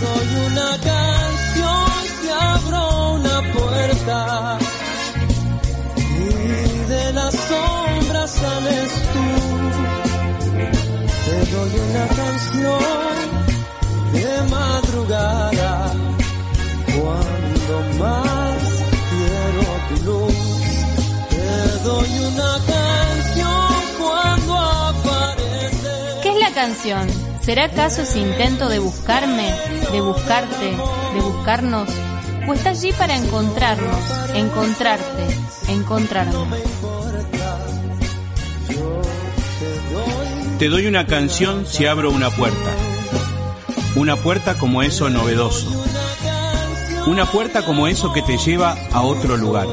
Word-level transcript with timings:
doy 0.00 0.28
una 0.46 0.70
canción, 0.90 1.90
te 2.22 2.32
abro 2.32 3.12
una 3.14 3.52
puerta 3.52 4.58
y 5.96 6.88
de 6.88 7.12
las 7.12 7.34
sombras 7.34 8.30
sales 8.30 8.90
tú. 9.12 9.26
Te 11.26 11.36
doy 11.54 11.72
una 11.88 12.06
canción 12.20 13.14
de 14.12 14.42
madrugada 14.50 15.92
cuando 16.96 17.74
más 18.02 18.58
quiero 19.10 19.64
tu 19.88 19.96
luz. 20.06 20.38
Te 21.30 21.78
doy 21.88 22.10
una 22.30 22.52
canción 22.74 23.72
cuando 23.98 24.58
aparece. 24.58 25.92
¿Qué 26.22 26.28
es 26.30 26.40
la 26.40 26.52
canción? 26.52 27.19
¿Será 27.50 27.64
acaso 27.64 28.02
ese 28.02 28.20
intento 28.20 28.68
de 28.68 28.78
buscarme, 28.78 29.52
de 29.90 30.00
buscarte, 30.00 30.66
de 30.66 31.20
buscarnos? 31.20 31.90
¿O 32.46 32.54
está 32.54 32.70
allí 32.70 32.92
para 32.92 33.16
encontrarnos, 33.16 33.96
encontrarte, 34.36 35.26
encontrarnos? 35.66 36.46
Te 40.60 40.68
doy 40.68 40.86
una 40.86 41.08
canción 41.08 41.66
si 41.66 41.86
abro 41.86 42.12
una 42.12 42.30
puerta. 42.30 42.70
Una 43.96 44.14
puerta 44.14 44.54
como 44.54 44.84
eso 44.84 45.10
novedoso. 45.10 45.84
Una 47.08 47.26
puerta 47.26 47.64
como 47.64 47.88
eso 47.88 48.12
que 48.12 48.22
te 48.22 48.38
lleva 48.38 48.76
a 48.92 49.02
otro 49.02 49.36
lugar. 49.36 49.66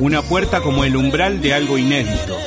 Una 0.00 0.22
puerta 0.22 0.62
como 0.62 0.84
el 0.84 0.96
umbral 0.96 1.42
de 1.42 1.52
algo 1.52 1.76
inédito 1.76 2.38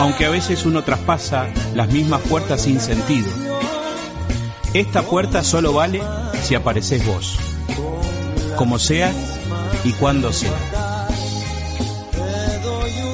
aunque 0.00 0.24
a 0.24 0.30
veces 0.30 0.64
uno 0.64 0.82
traspasa 0.82 1.48
las 1.74 1.90
mismas 1.90 2.22
puertas 2.22 2.62
sin 2.62 2.80
sentido. 2.80 3.28
Esta 4.72 5.02
puerta 5.02 5.44
solo 5.44 5.74
vale 5.74 6.00
si 6.42 6.54
apareces 6.54 7.06
vos, 7.06 7.36
como 8.56 8.78
sea 8.78 9.12
y 9.84 9.92
cuando 9.92 10.32
sea. 10.32 10.56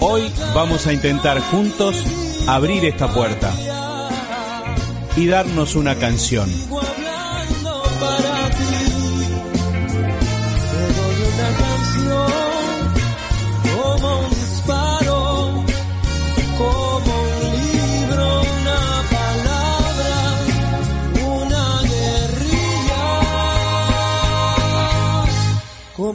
Hoy 0.00 0.32
vamos 0.54 0.86
a 0.86 0.92
intentar 0.92 1.40
juntos 1.40 2.04
abrir 2.46 2.84
esta 2.84 3.12
puerta 3.12 3.52
y 5.16 5.26
darnos 5.26 5.74
una 5.74 5.96
canción. 5.96 6.48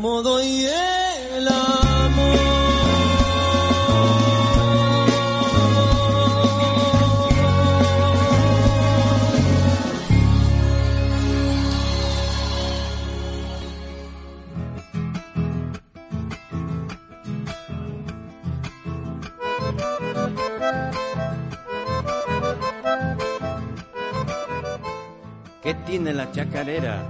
Como 0.02 0.24
doy 0.24 0.66
el 0.66 1.48
amor. 1.48 2.40
¿Qué 25.62 25.76
tiene 25.86 26.12
la 26.12 26.32
chacarera? 26.32 27.04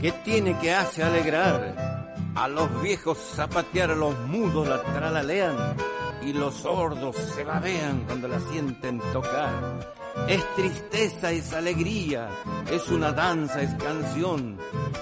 ¿Qué 0.00 0.12
tiene 0.12 0.56
que 0.58 0.72
hace 0.72 1.02
alegrar? 1.02 1.99
A 2.40 2.48
los 2.48 2.80
viejos 2.80 3.18
zapatear, 3.18 3.90
los 3.90 4.18
mudos 4.20 4.66
la 4.66 4.82
tralalean 4.82 5.76
y 6.22 6.32
los 6.32 6.54
sordos 6.54 7.14
se 7.14 7.44
babean 7.44 8.04
cuando 8.06 8.28
la 8.28 8.40
sienten 8.40 8.98
tocar. 9.12 9.92
Es 10.26 10.42
tristeza, 10.54 11.32
es 11.32 11.52
alegría, 11.52 12.30
es 12.70 12.88
una 12.88 13.12
danza, 13.12 13.60
es 13.60 13.74
canción, 13.74 14.56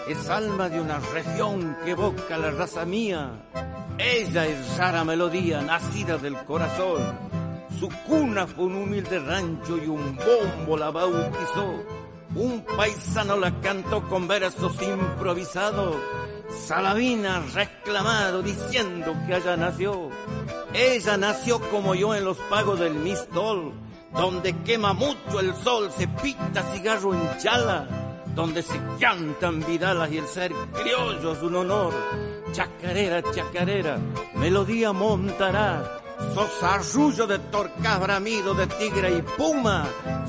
es 0.08 0.28
alma 0.28 0.68
de 0.68 0.80
una 0.80 0.98
región 0.98 1.76
que 1.84 1.92
evoca 1.92 2.36
la 2.38 2.50
raza 2.50 2.84
mía. 2.84 3.30
Ella 3.98 4.44
es 4.44 4.76
rara 4.76 5.04
melodía, 5.04 5.60
nacida 5.60 6.18
del 6.18 6.36
corazón. 6.38 7.00
Su 7.78 7.88
cuna 8.04 8.48
fue 8.48 8.64
un 8.64 8.74
humilde 8.74 9.20
rancho 9.20 9.78
y 9.78 9.86
un 9.86 10.16
bombo 10.16 10.76
la 10.76 10.90
bautizó. 10.90 11.84
Un 12.34 12.64
paisano 12.76 13.36
la 13.36 13.60
cantó 13.60 14.02
con 14.08 14.26
versos 14.26 14.74
improvisados 14.82 15.94
Salavina 16.48 17.42
reclamado 17.54 18.42
diciendo 18.42 19.14
que 19.26 19.34
allá 19.34 19.56
nació. 19.56 20.10
Ella 20.72 21.16
nació 21.16 21.60
como 21.70 21.94
yo 21.94 22.14
en 22.14 22.24
los 22.24 22.38
pagos 22.50 22.80
del 22.80 22.94
Mistol, 22.94 23.72
donde 24.12 24.56
quema 24.64 24.92
mucho 24.92 25.40
el 25.40 25.54
sol, 25.54 25.90
se 25.96 26.08
pita 26.08 26.62
cigarro 26.72 27.14
en 27.14 27.38
chala, 27.38 27.86
donde 28.34 28.62
se 28.62 28.80
cantan 28.98 29.64
vidalas 29.66 30.10
y 30.10 30.18
el 30.18 30.26
ser 30.26 30.52
criollo 30.72 31.32
es 31.32 31.42
un 31.42 31.56
honor. 31.56 31.94
Chacarera, 32.52 33.22
chacarera, 33.32 33.98
melodía 34.34 34.92
montará 34.92 36.00
Sos 36.34 36.62
arrullo 36.62 37.26
de 37.26 37.38
torcas, 37.38 38.00
bramido 38.00 38.54
de 38.54 38.66
tigre 38.66 39.18
y 39.18 39.22
puma. 39.22 39.86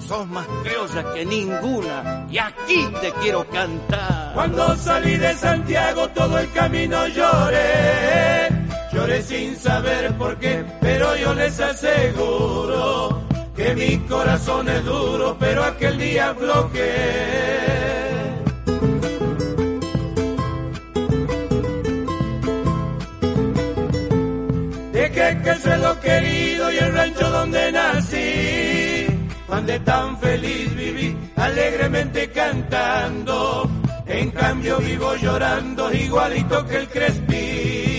Sos 0.07 0.27
más 0.27 0.45
criolla 0.63 1.13
que 1.13 1.25
ninguna 1.25 2.27
y 2.29 2.37
aquí 2.37 2.87
te 3.01 3.11
quiero 3.13 3.47
cantar. 3.49 4.33
Cuando 4.33 4.75
salí 4.75 5.17
de 5.17 5.33
Santiago 5.35 6.07
todo 6.09 6.37
el 6.37 6.51
camino 6.51 7.07
lloré. 7.07 8.49
Lloré 8.93 9.21
sin 9.21 9.55
saber 9.55 10.17
por 10.17 10.37
qué, 10.37 10.63
pero 10.81 11.15
yo 11.15 11.33
les 11.33 11.59
aseguro 11.59 13.21
que 13.55 13.75
mi 13.75 13.97
corazón 14.07 14.69
es 14.69 14.85
duro, 14.85 15.35
pero 15.39 15.63
aquel 15.63 15.97
día 15.97 16.31
bloqueé. 16.33 17.88
Que 25.37 25.51
es 25.51 25.79
lo 25.79 25.99
querido 25.99 26.71
y 26.71 26.77
el 26.77 26.93
rancho 26.93 27.29
donde 27.29 27.71
nací, 27.71 29.05
donde 29.47 29.79
tan 29.81 30.19
feliz 30.19 30.75
viví, 30.75 31.15
alegremente 31.35 32.31
cantando, 32.31 33.69
en 34.07 34.31
cambio 34.31 34.79
vivo 34.79 35.15
llorando 35.15 35.93
igualito 35.93 36.65
que 36.65 36.77
el 36.77 36.87
Crespi. 36.87 37.89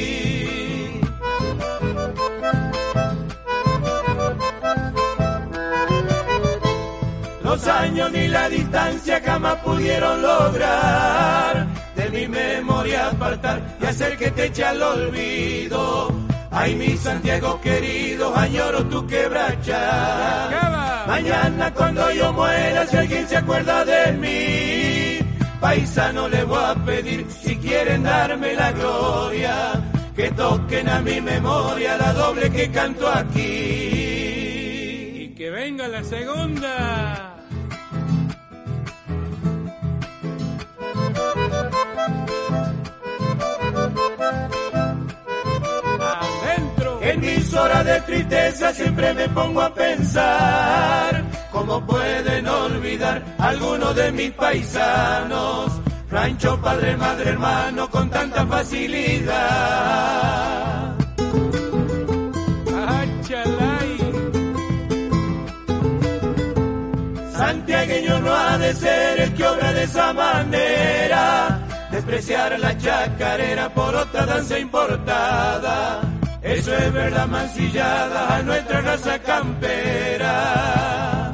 Los 7.44 7.66
años 7.66 8.12
ni 8.12 8.28
la 8.28 8.48
distancia 8.48 9.20
jamás 9.24 9.56
pudieron 9.56 10.22
lograr. 10.22 11.66
De 11.94 12.08
mi 12.08 12.26
memoria 12.26 13.08
apartar 13.08 13.76
y 13.80 13.84
hacer 13.84 14.16
que 14.16 14.30
te 14.30 14.46
eche 14.46 14.64
al 14.64 14.82
olvido 14.82 16.19
Ay, 16.52 16.74
mi 16.74 16.96
Santiago 16.96 17.60
querido, 17.60 18.36
añoro 18.36 18.84
tu 18.86 19.06
quebracha. 19.06 21.04
Mañana 21.06 21.72
cuando 21.72 22.10
yo 22.12 22.32
muera, 22.32 22.86
si 22.86 22.96
alguien 22.96 23.28
se 23.28 23.36
acuerda 23.36 23.84
de 23.84 24.12
mí, 24.12 25.18
paisano 25.60 26.28
le 26.28 26.42
voy 26.44 26.64
a 26.64 26.74
pedir 26.74 27.26
si 27.30 27.56
quieren 27.56 28.02
darme 28.02 28.54
la 28.54 28.72
gloria, 28.72 29.80
que 30.16 30.30
toquen 30.32 30.88
a 30.88 31.00
mi 31.00 31.20
memoria 31.20 31.96
la 31.96 32.12
doble 32.14 32.50
que 32.50 32.68
canto 32.70 33.08
aquí. 33.08 33.40
Y 35.22 35.34
que 35.36 35.50
venga 35.50 35.86
la 35.86 36.02
segunda. 36.02 37.39
En 47.10 47.20
mis 47.20 47.52
horas 47.54 47.84
de 47.84 48.00
tristeza 48.02 48.72
siempre 48.72 49.12
me 49.14 49.28
pongo 49.30 49.60
a 49.60 49.74
pensar 49.74 51.24
cómo 51.50 51.84
pueden 51.84 52.46
olvidar 52.46 53.24
algunos 53.36 53.96
de 53.96 54.12
mis 54.12 54.30
paisanos. 54.30 55.72
Rancho, 56.08 56.60
padre, 56.60 56.96
madre, 56.96 57.30
hermano, 57.30 57.90
con 57.90 58.08
tanta 58.10 58.46
facilidad. 58.46 59.34
Santiagueño 67.32 68.20
no 68.20 68.32
ha 68.32 68.56
de 68.56 68.72
ser 68.74 69.20
el 69.20 69.34
que 69.34 69.44
obra 69.44 69.72
de 69.72 69.82
esa 69.82 70.12
manera, 70.12 71.66
despreciar 71.90 72.56
la 72.60 72.78
chacarera 72.78 73.68
por 73.74 73.96
otra 73.96 74.26
danza 74.26 74.60
importada 74.60 76.09
eso 76.42 76.74
es 76.74 76.92
verdad 76.92 77.26
mancillada 77.26 78.36
a 78.36 78.42
nuestra 78.42 78.80
raza 78.80 79.18
campera. 79.20 81.30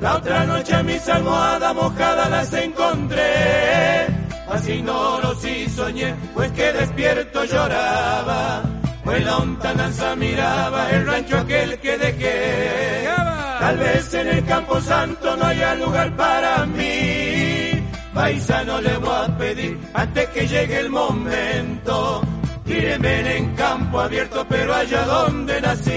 La 0.00 0.16
otra 0.16 0.46
noche 0.46 0.82
mis 0.82 1.08
almohadas 1.08 1.74
mojadas 1.74 2.30
las 2.30 2.52
encontré, 2.54 4.06
así 4.50 4.82
no 4.82 5.20
lo 5.20 5.34
sí 5.34 5.68
soñé, 5.68 6.14
pues 6.34 6.50
que 6.52 6.72
despierto 6.72 7.44
lloraba, 7.44 8.62
pues 9.04 9.24
la 9.24 9.32
lontananza 9.32 10.16
miraba 10.16 10.90
el 10.90 11.06
rancho 11.06 11.38
aquel 11.38 11.78
que 11.80 11.98
dejé. 11.98 13.08
Tal 13.60 13.76
vez 13.76 14.14
en 14.14 14.28
el 14.28 14.44
campo 14.46 14.80
santo 14.80 15.36
no 15.36 15.44
haya 15.44 15.74
lugar 15.74 16.16
para 16.16 16.64
mí 16.64 17.29
Paisano 18.14 18.80
le 18.80 18.96
voy 18.98 19.10
a 19.10 19.38
pedir 19.38 19.78
antes 19.94 20.28
que 20.30 20.46
llegue 20.46 20.80
el 20.80 20.90
momento. 20.90 22.22
Tíreme 22.64 23.36
en 23.36 23.54
campo 23.54 24.00
abierto, 24.00 24.44
pero 24.48 24.74
allá 24.74 25.04
donde 25.04 25.60
nací. 25.60 25.90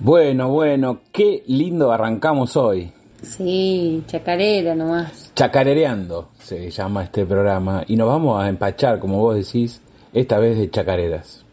Bueno, 0.00 0.48
bueno, 0.48 1.00
qué 1.12 1.44
lindo 1.46 1.92
arrancamos 1.92 2.56
hoy. 2.56 2.92
Sí, 3.22 4.02
chacarera 4.06 4.74
nomás. 4.74 5.32
Chacarereando 5.34 6.30
se 6.38 6.70
llama 6.70 7.04
este 7.04 7.24
programa 7.24 7.84
y 7.86 7.96
nos 7.96 8.08
vamos 8.08 8.42
a 8.42 8.48
empachar, 8.48 8.98
como 8.98 9.18
vos 9.18 9.36
decís, 9.36 9.80
esta 10.12 10.38
vez 10.38 10.58
de 10.58 10.70
chacareras. 10.70 11.44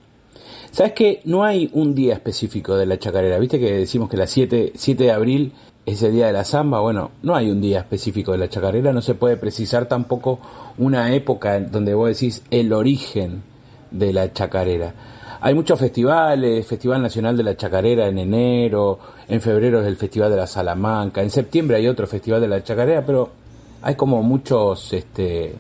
¿Sabes 0.72 0.94
que 0.94 1.22
no 1.26 1.44
hay 1.44 1.70
un 1.74 1.94
día 1.94 2.14
específico 2.16 2.76
de 2.76 2.88
la 2.88 2.98
chacarera? 2.98 3.38
¿Viste 3.38 3.60
que 3.60 3.72
decimos 3.74 4.10
que 4.10 4.18
la 4.18 4.26
7, 4.26 4.74
7 4.76 5.04
de 5.04 5.12
abril 5.12 5.54
es 5.86 6.02
el 6.04 6.14
día 6.14 6.28
de 6.28 6.34
la 6.34 6.44
samba? 6.44 6.80
Bueno, 6.80 7.12
no 7.22 7.36
hay 7.36 7.50
un 7.50 7.62
día 7.62 7.80
específico 7.80 8.32
de 8.32 8.38
la 8.38 8.50
chacarera, 8.50 8.94
no 8.94 9.02
se 9.02 9.16
puede 9.16 9.38
precisar 9.38 9.86
tampoco 9.86 10.40
una 10.78 11.14
época 11.14 11.60
donde 11.60 11.94
vos 11.94 12.10
decís 12.10 12.44
el 12.52 12.74
origen 12.74 13.44
de 13.92 14.14
la 14.14 14.32
chacarera. 14.34 14.94
Hay 15.42 15.54
muchos 15.56 15.78
festivales, 15.78 16.66
Festival 16.66 17.02
Nacional 17.02 17.36
de 17.36 17.44
la 17.44 17.58
Chacarera 17.58 18.08
en 18.08 18.18
enero, 18.18 18.98
en 19.28 19.42
febrero 19.42 19.82
es 19.82 19.88
el 19.88 19.98
Festival 19.98 20.32
de 20.32 20.38
la 20.38 20.48
Salamanca, 20.48 21.22
en 21.22 21.30
septiembre 21.30 21.76
hay 21.76 21.86
otro 21.86 22.08
Festival 22.08 22.40
de 22.40 22.48
la 22.48 22.64
Chacarera, 22.64 23.06
pero 23.06 23.30
hay 23.82 23.96
como 23.96 24.24
muchos 24.24 24.94
este, 24.94 25.54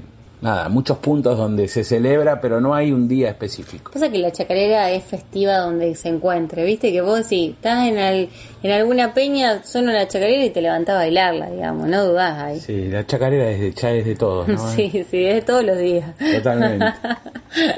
nada, 0.43 0.67
muchos 0.67 0.97
puntos 0.97 1.37
donde 1.37 1.69
se 1.69 1.85
celebra, 1.85 2.41
pero 2.41 2.59
no 2.59 2.75
hay 2.75 2.91
un 2.91 3.07
día 3.07 3.29
específico. 3.29 3.93
Pasa 3.93 4.11
que 4.11 4.19
la 4.19 4.29
chacarera 4.29 4.91
es 4.91 5.05
festiva 5.05 5.59
donde 5.59 5.95
se 5.95 6.09
encuentre, 6.09 6.65
viste 6.65 6.91
que 6.91 6.99
vos 6.99 7.25
si 7.25 7.51
estás 7.51 7.87
en, 7.87 7.97
en 7.97 8.71
alguna 8.71 9.13
peña, 9.13 9.63
suena 9.63 9.93
la 9.93 10.05
chacarera 10.05 10.43
y 10.43 10.49
te 10.49 10.61
levantás 10.61 10.95
a 10.95 10.97
bailarla, 10.97 11.49
digamos, 11.49 11.87
no 11.87 12.05
dudás 12.05 12.37
ahí. 12.37 12.59
Sí, 12.59 12.89
la 12.89 13.07
chacarera 13.07 13.51
es 13.51 13.61
de, 13.61 13.71
ya 13.71 13.91
es 13.91 14.05
de 14.05 14.15
todos, 14.15 14.49
¿no? 14.49 14.57
sí, 14.75 14.91
sí, 15.09 15.23
es 15.23 15.35
de 15.35 15.41
todos 15.43 15.63
los 15.63 15.77
días. 15.77 16.13
Totalmente. 16.17 16.85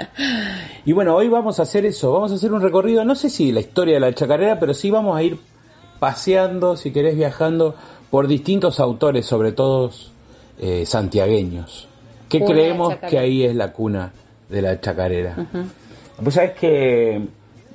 y 0.85 0.91
bueno, 0.91 1.15
hoy 1.15 1.29
vamos 1.29 1.59
a 1.59 1.63
hacer 1.63 1.85
eso, 1.85 2.13
vamos 2.13 2.31
a 2.31 2.35
hacer 2.35 2.51
un 2.51 2.61
recorrido, 2.61 3.05
no 3.05 3.13
sé 3.13 3.29
si 3.29 3.51
la 3.51 3.59
historia 3.59 3.93
de 3.93 3.99
la 3.99 4.13
chacarera, 4.15 4.59
pero 4.59 4.73
sí 4.73 4.89
vamos 4.89 5.15
a 5.15 5.21
ir 5.21 5.37
paseando, 5.99 6.77
si 6.77 6.91
querés, 6.91 7.15
viajando 7.15 7.75
por 8.09 8.27
distintos 8.27 8.79
autores, 8.79 9.27
sobre 9.27 9.51
todo 9.51 9.91
eh, 10.57 10.83
santiagueños. 10.87 11.89
¿Qué 12.29 12.43
creemos 12.43 12.95
que 13.09 13.19
ahí 13.19 13.43
es 13.43 13.55
la 13.55 13.71
cuna 13.71 14.11
de 14.49 14.61
la 14.61 14.79
chacarera? 14.79 15.35
Pues 16.21 16.35
sabes 16.35 16.51
que, 16.53 17.21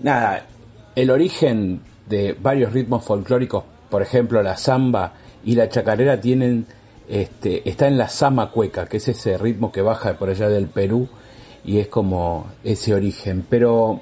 nada, 0.03 0.47
el 0.95 1.11
origen 1.11 1.81
de 2.09 2.37
varios 2.41 2.73
ritmos 2.73 3.05
folclóricos, 3.05 3.65
por 3.89 4.03
ejemplo 4.03 4.43
la 4.43 4.57
samba 4.57 5.13
y 5.45 5.55
la 5.55 5.69
chacarera 5.69 6.21
tienen, 6.21 6.67
este, 7.09 7.69
está 7.69 7.87
en 7.87 7.99
la 7.99 8.09
sama 8.09 8.51
cueca, 8.51 8.87
que 8.87 8.99
es 8.99 9.09
ese 9.09 9.39
ritmo 9.39 9.73
que 9.73 9.83
baja 9.83 10.15
por 10.15 10.29
allá 10.31 10.49
del 10.49 10.67
Perú 10.67 11.09
y 11.65 11.79
es 11.79 11.89
como 11.89 12.47
ese 12.65 12.95
origen. 12.95 13.45
Pero 13.49 14.01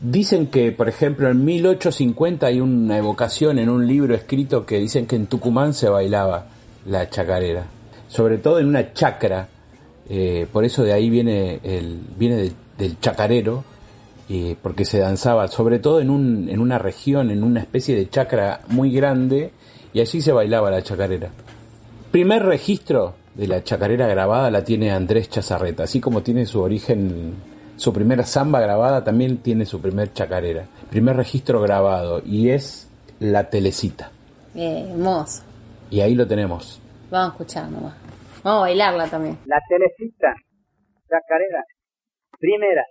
dicen 0.00 0.48
que, 0.48 0.72
por 0.72 0.88
ejemplo, 0.88 1.28
en 1.30 1.44
1850 1.44 2.46
hay 2.46 2.60
una 2.60 2.98
evocación 2.98 3.58
en 3.58 3.68
un 3.68 3.86
libro 3.86 4.14
escrito 4.14 4.66
que 4.66 4.78
dicen 4.78 5.06
que 5.06 5.16
en 5.16 5.26
Tucumán 5.26 5.74
se 5.74 5.88
bailaba 5.88 6.46
la 6.86 7.08
chacarera, 7.08 7.66
sobre 8.08 8.38
todo 8.38 8.58
en 8.58 8.68
una 8.68 8.92
chacra 8.92 9.48
eh, 10.08 10.46
por 10.52 10.64
eso 10.64 10.82
de 10.82 10.92
ahí 10.92 11.10
viene 11.10 11.60
el 11.62 12.00
viene 12.16 12.52
del 12.78 13.00
chacarero, 13.00 13.64
eh, 14.28 14.56
porque 14.62 14.84
se 14.84 14.98
danzaba 14.98 15.48
sobre 15.48 15.78
todo 15.78 16.00
en, 16.00 16.10
un, 16.10 16.48
en 16.48 16.60
una 16.60 16.78
región, 16.78 17.30
en 17.30 17.42
una 17.42 17.60
especie 17.60 17.96
de 17.96 18.08
chacra 18.08 18.60
muy 18.68 18.92
grande, 18.92 19.52
y 19.92 20.00
allí 20.00 20.20
se 20.20 20.32
bailaba 20.32 20.70
la 20.70 20.82
chacarera. 20.82 21.30
Primer 22.10 22.42
registro 22.42 23.14
de 23.34 23.46
la 23.46 23.62
chacarera 23.62 24.06
grabada 24.06 24.50
la 24.50 24.64
tiene 24.64 24.90
Andrés 24.90 25.30
Chazarreta, 25.30 25.84
así 25.84 26.00
como 26.00 26.22
tiene 26.22 26.46
su 26.46 26.60
origen, 26.60 27.34
su 27.76 27.92
primera 27.92 28.24
samba 28.24 28.60
grabada, 28.60 29.04
también 29.04 29.38
tiene 29.38 29.66
su 29.66 29.80
primer 29.80 30.12
chacarera. 30.12 30.66
Primer 30.90 31.16
registro 31.16 31.60
grabado, 31.60 32.22
y 32.24 32.50
es 32.50 32.88
La 33.20 33.48
Telecita. 33.50 34.10
Eh, 34.54 34.86
hermoso. 34.90 35.42
Y 35.90 36.00
ahí 36.00 36.14
lo 36.14 36.26
tenemos. 36.26 36.80
Vamos 37.10 37.28
a 37.28 37.32
escuchar 37.32 37.70
nomás. 37.70 38.07
Vamos 38.42 38.58
a 38.58 38.66
bailarla 38.66 39.08
también. 39.08 39.38
La 39.46 39.60
telecita, 39.68 40.34
la 41.08 41.20
carrera, 41.28 41.64
primera. 42.38 42.84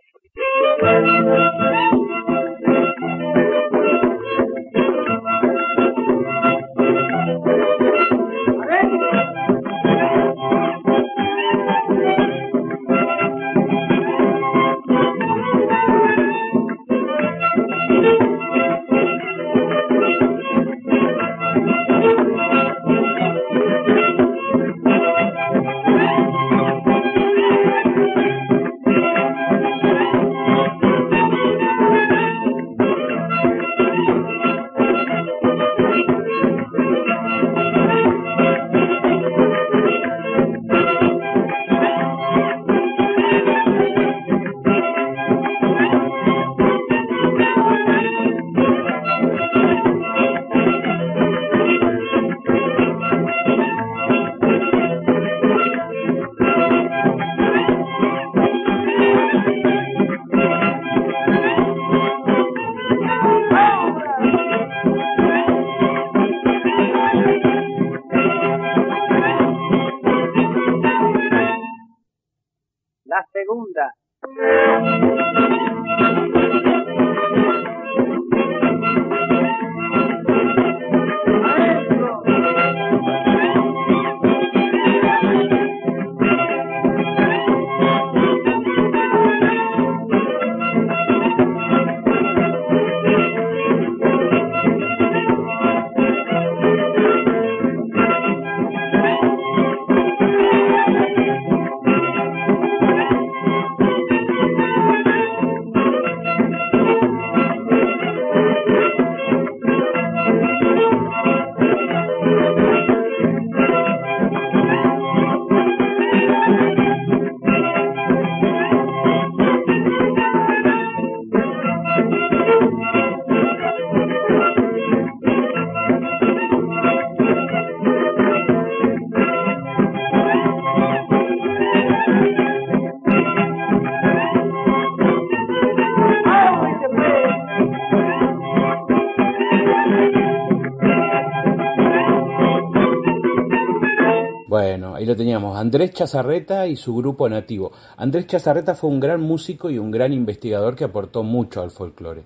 Ahí 144.98 145.06
lo 145.06 145.16
teníamos, 145.16 145.56
Andrés 145.56 145.92
Chazarreta 145.92 146.66
y 146.66 146.75
su 146.75 146.96
grupo 146.96 147.30
nativo. 147.30 147.72
Andrés 147.98 148.25
Chazarreta 148.25 148.74
fue 148.74 148.89
un 148.89 149.00
gran 149.00 149.22
músico 149.22 149.70
y 149.70 149.77
un 149.77 149.92
gran 149.92 150.12
investigador 150.12 150.75
que 150.75 150.86
aportó 150.86 151.22
mucho 151.22 151.62
al 151.62 151.70
folclore. 151.70 152.24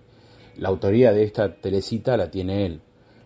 La 0.56 0.70
autoría 0.70 1.12
de 1.12 1.24
esta 1.24 1.54
telecita 1.54 2.16
la 2.16 2.32
tiene 2.32 2.66
él. 2.66 2.82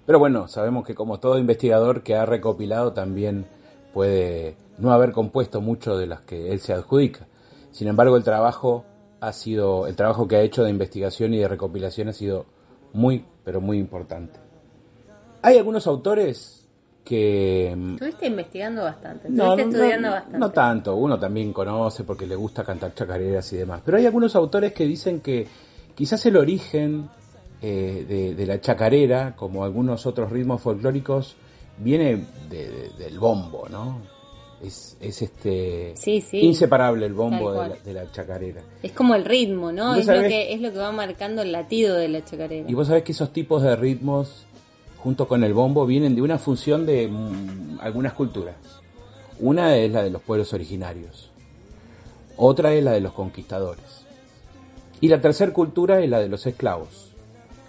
Pero 0.08 0.18
bueno, 0.18 0.48
sabemos 0.48 0.84
que 0.84 0.96
como 0.96 1.20
todo 1.20 1.38
investigador 1.38 2.02
que 2.02 2.16
ha 2.16 2.25
recopilado 2.25 2.94
también 2.94 3.46
puede 3.94 4.58
no 4.80 4.92
haber 4.92 5.12
compuesto 5.12 5.62
mucho 5.62 5.96
de 5.96 6.08
las 6.08 6.22
que 6.22 6.52
él 6.52 6.60
se 6.60 6.74
adjudica. 6.74 7.28
Sin 7.70 7.88
embargo, 7.88 8.18
el 8.18 8.24
trabajo 8.24 8.84
ha 9.20 9.32
sido 9.32 9.86
el 9.86 9.96
trabajo 9.96 10.28
que 10.28 10.38
ha 10.38 10.42
hecho 10.42 10.64
de 10.64 10.72
investigación 10.72 11.36
y 11.36 11.38
de 11.38 11.48
recopilación 11.48 12.08
ha 12.08 12.14
sido 12.14 12.48
muy, 12.94 13.25
pero 13.44 13.62
muy 13.62 13.78
importante. 13.78 14.40
Hay 15.44 15.60
algunos 15.60 15.86
autores 15.86 16.64
que 17.06 17.74
mm, 17.78 17.94
Estuviste 17.94 18.26
investigando 18.28 18.82
bastante, 18.84 19.28
estuviste 19.30 19.62
estudiando 19.62 20.10
bastante. 20.12 20.38
no 20.40 20.52
tanto, 20.52 20.96
uno 20.96 21.18
también 21.20 21.54
conoce 21.54 22.04
porque 22.04 22.26
le 22.26 22.36
gusta 22.36 22.64
cantar 22.64 22.94
chacareras 22.96 23.54
y 23.54 23.58
demás, 23.58 23.82
pero 23.86 23.98
hay 23.98 24.06
algunos 24.08 24.36
autores 24.36 24.74
que 24.74 24.86
dicen 24.86 25.22
que 25.22 25.48
quizás 25.96 26.26
el 26.26 26.36
origen 26.36 27.08
eh, 27.62 28.06
de, 28.08 28.36
de 28.36 28.46
la 28.46 28.60
chacarera, 28.60 29.36
como 29.36 29.64
algunos 29.64 30.06
otros 30.06 30.32
ritmos 30.32 30.62
folclóricos, 30.62 31.36
viene 31.78 32.26
de- 32.50 32.70
de- 32.70 32.90
del 32.98 33.20
bombo, 33.20 33.68
¿no? 33.70 34.02
Es, 34.62 34.98
es 35.02 35.22
este 35.22 35.94
Sí, 35.96 36.22
sí. 36.22 36.40
inseparable 36.40 37.06
el 37.06 37.14
bombo 37.14 37.52
de 37.52 37.70
la, 37.70 37.76
de 37.76 37.94
la 37.94 38.12
chacarera. 38.12 38.62
Es 38.82 38.94
como 38.94 39.14
el 39.14 39.26
ritmo, 39.26 39.72
¿no? 39.72 39.90
¿Vos 39.90 40.00
Es 40.00 40.08
lo, 40.08 40.22
que, 40.22 40.54
es 40.54 40.62
lo 40.62 40.72
que 40.72 40.78
va 40.80 40.92
marcando 40.92 41.42
el 41.44 41.52
latido 41.52 41.96
de 41.98 42.08
la 42.08 42.24
chacarera. 42.24 42.70
Y 42.70 42.74
vos 42.74 42.88
sabés 42.88 43.04
que 43.04 43.12
esos 43.12 43.32
tipos 43.34 43.62
de 43.62 43.76
ritmos, 43.76 44.45
junto 45.06 45.28
con 45.28 45.44
el 45.44 45.54
bombo, 45.54 45.86
vienen 45.86 46.16
de 46.16 46.24
una 46.24 46.40
función 46.40 46.84
de 46.88 47.08
mm, 47.08 47.78
algunas 47.80 48.14
culturas. 48.14 48.56
Una 49.40 49.78
es 49.78 49.92
la 49.92 50.02
de 50.02 50.10
los 50.10 50.20
pueblos 50.24 50.52
originarios, 50.52 51.30
otra 52.38 52.74
es 52.74 52.84
la 52.84 52.94
de 52.94 53.02
los 53.02 53.14
conquistadores. 53.14 54.04
Y 55.02 55.08
la 55.08 55.22
tercera 55.22 55.54
cultura 55.54 56.00
es 56.00 56.10
la 56.10 56.20
de 56.20 56.28
los 56.28 56.48
esclavos, 56.48 57.12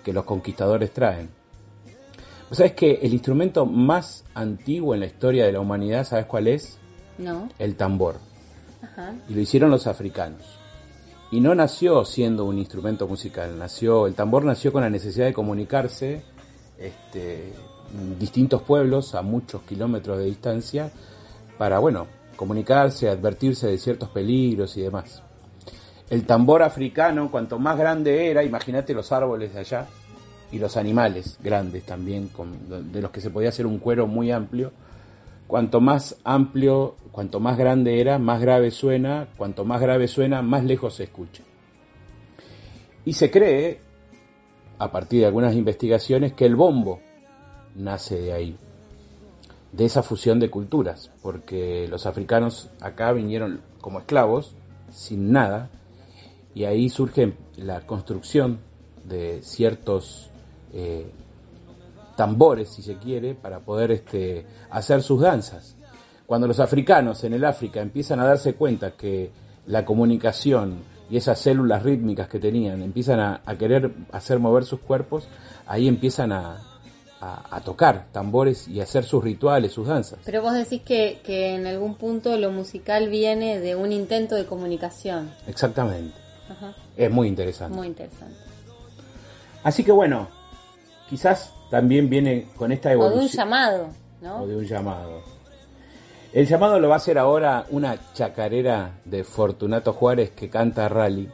que 0.02 0.14
los 0.14 0.25
conquistadores 0.25 0.95
traen. 0.95 1.28
Vos 2.49 2.57
sabés 2.57 2.73
que 2.73 3.00
el 3.02 3.12
instrumento 3.12 3.66
más 3.66 4.25
antiguo 4.33 4.95
en 4.95 5.00
la 5.00 5.07
historia 5.07 5.45
de 5.45 5.52
la 5.52 5.61
humanidad, 5.61 6.07
¿sabes 6.07 6.25
cuál 6.25 6.47
es? 6.47 6.78
¿No? 7.19 7.50
El 7.59 7.76
tambor. 7.76 8.16
Ajá. 8.81 9.14
y 9.28 9.35
lo 9.35 9.40
hicieron 9.43 9.71
los 9.71 9.87
africanos. 9.87 10.59
Y 11.31 11.40
no 11.40 11.55
nació 11.55 12.02
siendo 12.07 12.47
un 12.47 12.59
instrumento 12.59 13.07
musical, 13.07 13.59
nació, 13.59 14.07
el 14.07 14.14
tambor 14.14 14.43
nació 14.47 14.73
con 14.73 14.81
la 14.81 14.88
necesidad 14.90 15.26
de 15.26 15.35
comunicarse 15.35 16.23
este, 16.78 17.52
distintos 18.18 18.62
pueblos 18.62 19.14
a 19.14 19.23
muchos 19.23 19.62
kilómetros 19.62 20.18
de 20.18 20.25
distancia 20.25 20.90
para, 21.59 21.78
bueno, 21.78 22.06
comunicarse, 22.37 23.09
advertirse 23.09 23.66
de 23.66 23.78
ciertos 23.78 24.11
peligros 24.11 24.76
y 24.76 24.83
demás. 24.83 25.23
El 26.09 26.25
tambor 26.25 26.62
africano, 26.62 27.30
cuanto 27.30 27.59
más 27.59 27.76
grande 27.76 28.30
era, 28.30 28.45
imagínate 28.45 28.95
los 28.95 29.11
árboles 29.11 29.54
de 29.54 29.61
allá 29.61 29.87
y 30.52 30.59
los 30.59 30.76
animales 30.76 31.38
grandes 31.42 31.85
también, 31.85 32.30
de 32.68 33.02
los 33.02 33.11
que 33.11 33.21
se 33.21 33.30
podía 33.30 33.49
hacer 33.49 33.66
un 33.66 33.78
cuero 33.78 34.06
muy 34.06 34.30
amplio, 34.30 34.73
cuanto 35.47 35.80
más 35.80 36.16
amplio, 36.23 36.95
cuanto 37.11 37.40
más 37.40 37.56
grande 37.56 38.00
era, 38.00 38.18
más 38.18 38.40
grave 38.40 38.71
suena, 38.71 39.28
cuanto 39.37 39.64
más 39.64 39.80
grave 39.80 40.06
suena, 40.06 40.42
más 40.42 40.64
lejos 40.64 40.95
se 40.95 41.04
escucha. 41.04 41.42
Y 43.04 43.12
se 43.12 43.30
cree, 43.30 43.80
a 44.78 44.92
partir 44.92 45.21
de 45.21 45.26
algunas 45.26 45.54
investigaciones, 45.54 46.33
que 46.33 46.47
el 46.47 46.56
bombo 46.56 47.00
nace 47.75 48.21
de 48.21 48.33
ahí, 48.33 48.56
de 49.73 49.85
esa 49.85 50.02
fusión 50.02 50.40
de 50.40 50.50
culturas, 50.50 51.11
porque 51.23 51.87
los 51.88 52.06
africanos 52.06 52.71
acá 52.80 53.12
vinieron 53.12 53.61
como 53.80 54.00
esclavos, 54.00 54.54
sin 54.90 55.33
nada, 55.33 55.71
y 56.54 56.64
ahí 56.64 56.88
surge 56.88 57.35
la 57.56 57.83
construcción 57.83 58.61
de 59.04 59.40
ciertos 59.42 60.30
eh, 60.73 61.06
tambores, 62.16 62.71
si 62.71 62.83
se 62.83 62.97
quiere, 62.97 63.35
para 63.35 63.61
poder 63.61 63.90
este, 63.92 64.47
hacer 64.71 65.02
sus 65.02 65.21
danzas. 65.21 65.76
Cuando 66.26 66.49
los 66.49 66.59
africanos 66.59 67.23
en 67.25 67.35
el 67.35 67.45
África 67.45 67.80
empiezan 67.80 68.21
a 68.21 68.25
darse 68.25 68.54
cuenta 68.54 68.92
que 68.92 69.30
la 69.66 69.85
comunicación 69.85 70.78
y 71.10 71.16
esas 71.16 71.38
células 71.38 71.82
rítmicas 71.82 72.28
que 72.28 72.38
tenían 72.38 72.82
empiezan 72.82 73.20
a, 73.20 73.40
a 73.46 73.54
querer 73.56 73.92
hacer 74.12 74.38
mover 74.38 74.64
sus 74.64 74.80
cuerpos, 74.80 75.28
ahí 75.66 75.86
empiezan 75.88 76.32
a, 76.32 76.62
a- 77.20 77.56
a 77.56 77.60
tocar 77.60 78.06
tambores 78.12 78.66
y 78.68 78.80
hacer 78.80 79.04
sus 79.04 79.22
rituales, 79.22 79.72
sus 79.72 79.86
danzas. 79.88 80.18
Pero 80.25 80.42
vos 80.42 80.52
decís 80.54 80.82
que, 80.82 81.20
que 81.25 81.54
en 81.54 81.66
algún 81.66 81.94
punto 81.94 82.36
lo 82.36 82.50
musical 82.50 83.08
viene 83.08 83.58
de 83.60 83.75
un 83.76 83.92
intento 83.92 84.34
de 84.34 84.46
comunicación. 84.46 85.30
Exactamente. 85.46 86.16
Ajá. 86.50 86.75
Es 86.96 87.10
muy 87.10 87.28
interesante. 87.28 87.76
Muy 87.76 87.86
interesante. 87.88 88.36
Así 89.62 89.82
que 89.84 89.92
bueno, 89.92 90.28
quizás 91.10 91.52
también 91.70 92.08
viene 92.08 92.46
con 92.56 92.70
esta 92.72 92.88
O 92.90 92.92
de 92.92 92.96
un 92.98 93.04
evolución. 93.12 93.44
llamado, 93.44 93.88
¿no? 94.20 94.42
o 94.42 94.46
de 94.46 94.56
un 94.56 94.64
llamado. 94.64 95.22
El 96.37 96.47
llamado 96.47 96.78
lo 96.78 96.88
va 96.88 96.97
a 96.97 96.99
hacer 96.99 97.16
ahora 97.16 97.64
una 97.71 97.97
chacarera 98.12 99.00
de 99.07 99.25
Fortunato 99.25 99.95
Juárez 99.95 100.33
que 100.33 100.50
canta 100.50 100.87
Rally. 100.87 101.31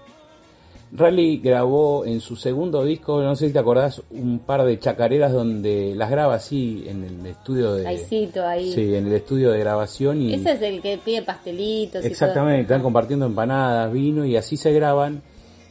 Rally 0.93 1.39
grabó 1.39 2.05
en 2.05 2.21
su 2.21 2.37
segundo 2.37 2.85
disco, 2.85 3.21
no 3.21 3.35
sé 3.35 3.49
si 3.49 3.53
te 3.53 3.59
acordás, 3.59 4.01
un 4.13 4.39
par 4.39 4.65
de 4.65 4.79
chacareras 4.79 5.33
donde 5.33 5.97
las 5.97 6.09
graba 6.09 6.35
así 6.35 6.85
en 6.87 7.03
el 7.03 7.27
estudio 7.27 7.75
de... 7.75 7.89
Ahí 7.89 7.99
cito, 7.99 8.47
ahí. 8.47 8.73
Sí, 8.73 8.95
en 8.95 9.09
el 9.09 9.15
estudio 9.15 9.51
de 9.51 9.59
grabación 9.59 10.23
y... 10.23 10.35
Ese 10.35 10.53
es 10.53 10.63
el 10.63 10.81
que 10.81 10.97
pide 11.05 11.23
pastelitos. 11.23 12.05
y 12.05 12.07
Exactamente, 12.07 12.63
todo. 12.63 12.75
están 12.75 12.83
compartiendo 12.85 13.27
empanadas, 13.27 13.93
vino 13.93 14.25
y 14.25 14.37
así 14.37 14.57
se 14.57 14.71
graban. 14.71 15.21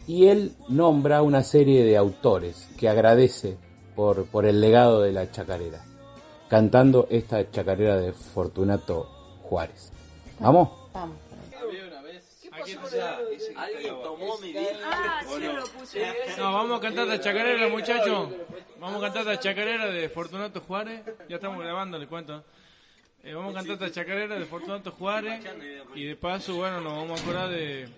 Y 0.08 0.26
él 0.26 0.52
nombra 0.68 1.22
una 1.22 1.42
serie 1.42 1.86
de 1.86 1.96
autores 1.96 2.68
que 2.78 2.90
agradece 2.90 3.56
por, 3.96 4.26
por 4.26 4.46
el 4.46 4.60
legado 4.60 5.02
de 5.02 5.14
la 5.14 5.32
chacarera, 5.32 5.86
cantando 6.50 7.08
esta 7.10 7.50
chacarera 7.50 7.96
de 7.96 8.12
Fortunato 8.12 9.21
Juárez. 9.52 9.92
¿Vamos? 10.40 10.70
Vamos. 10.94 11.18
Alguien 13.58 14.02
tomó 14.02 14.38
mi 14.38 14.54
disco. 14.54 14.78
No, 16.38 16.54
vamos 16.54 16.78
a 16.80 16.82
cantar 16.82 17.06
la 17.06 17.20
chacarera, 17.20 17.68
muchachos. 17.68 18.30
Vamos 18.80 19.04
a 19.04 19.08
cantar 19.08 19.26
la 19.26 19.38
chacarera 19.38 19.88
de 19.88 20.08
Fortunato 20.08 20.62
Juárez. 20.62 21.02
Ya 21.28 21.36
estamos 21.36 21.60
grabando, 21.60 22.00
les 22.00 22.08
cuento. 22.08 22.46
Eh, 23.24 23.34
vamos 23.34 23.54
a 23.54 23.60
cantar 23.60 23.82
la 23.82 23.92
chacarera 23.92 24.40
de 24.40 24.46
Fortunato 24.46 24.92
Juárez. 24.94 25.44
Y 25.96 26.06
de 26.06 26.16
paso, 26.16 26.56
bueno, 26.56 26.80
nos 26.80 26.94
vamos 26.94 27.20
a 27.20 27.24
acordar 27.24 27.50
de, 27.50 27.90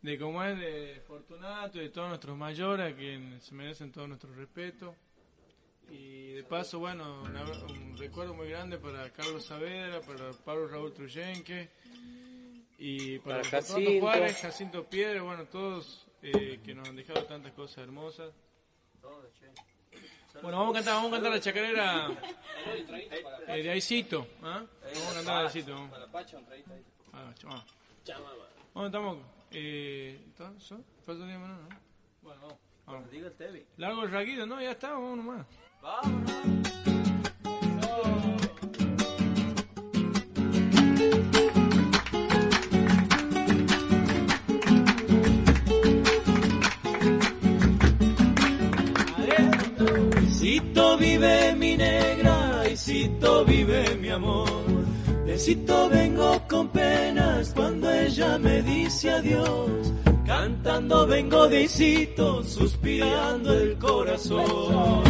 de 0.00 0.18
cómo 0.18 0.42
es 0.42 0.58
de 0.58 1.02
Fortunato 1.06 1.76
y 1.76 1.82
de 1.82 1.90
todos 1.90 2.08
nuestros 2.08 2.34
mayores, 2.34 2.94
a 2.94 2.96
quien 2.96 3.42
se 3.42 3.54
merecen 3.54 3.92
todo 3.92 4.06
nuestro 4.06 4.32
respeto. 4.34 4.94
Y 5.90 6.32
de 6.32 6.44
paso, 6.44 6.78
bueno, 6.80 7.22
una- 7.22 7.44
un 7.44 7.96
recuerdo 7.96 8.34
muy 8.34 8.48
grande 8.48 8.78
para 8.78 9.10
Carlos 9.10 9.44
Saavedra, 9.44 10.00
para 10.00 10.30
Pablo 10.44 10.68
Raúl 10.68 10.92
Truyenque 10.92 11.68
y 12.78 13.18
para, 13.20 13.44
Jacinto. 13.44 14.00
Juárez, 14.00 14.36
Jacinto 14.40 14.84
Piedra, 14.88 15.22
bueno, 15.22 15.44
todos 15.46 16.06
eh, 16.22 16.60
que 16.64 16.74
nos 16.74 16.88
han 16.88 16.96
dejado 16.96 17.24
tantas 17.24 17.52
cosas 17.52 17.78
hermosas. 17.78 18.32
Bueno, 20.42 20.58
vamos 20.58 20.70
a 20.72 20.78
cantar, 20.78 20.94
vamos 20.94 21.10
a 21.10 21.14
cantar 21.14 21.32
la 21.32 21.40
chacarera 21.40 22.08
eh, 23.48 23.62
de 23.62 23.70
Aicito, 23.70 24.26
¿ah? 24.42 24.64
Vamos 24.82 25.10
a 25.10 25.14
cantar 25.14 25.38
de 25.40 25.46
Aicito. 25.46 25.72
vamos. 25.74 25.98
Ah, 27.12 27.32
chama. 27.36 27.64
¿Dónde 28.74 28.86
estamos? 28.88 29.18
Eh, 29.52 30.20
¿entonces? 30.24 30.78
¿Falta 31.06 31.22
un 31.22 31.28
día 31.28 31.38
más, 31.38 31.60
no? 31.60 31.68
Bueno, 32.22 32.40
vamos. 32.42 32.58
Vamos. 32.86 33.10
Diga 33.10 33.28
el 33.28 33.34
Tevi. 33.34 33.64
Largo 33.76 34.02
el 34.02 34.10
raguido, 34.10 34.46
no, 34.46 34.60
ya 34.60 34.72
está, 34.72 34.92
vamos 34.92 35.16
nomás. 35.16 35.46
Isito 50.22 50.96
vive 50.98 51.54
mi 51.56 51.76
negra, 51.76 52.68
Isito 52.70 53.44
vive 53.44 53.96
mi 53.96 54.10
amor. 54.10 54.48
De 55.26 55.34
Isito 55.34 55.88
vengo 55.88 56.40
con 56.48 56.68
penas 56.68 57.52
cuando 57.54 57.90
ella 57.90 58.38
me 58.38 58.62
dice 58.62 59.10
adiós. 59.10 59.92
Cantando 60.26 61.06
vengo 61.06 61.46
de 61.48 61.68
suspirando 61.68 63.52
el 63.52 63.76
corazón. 63.76 65.02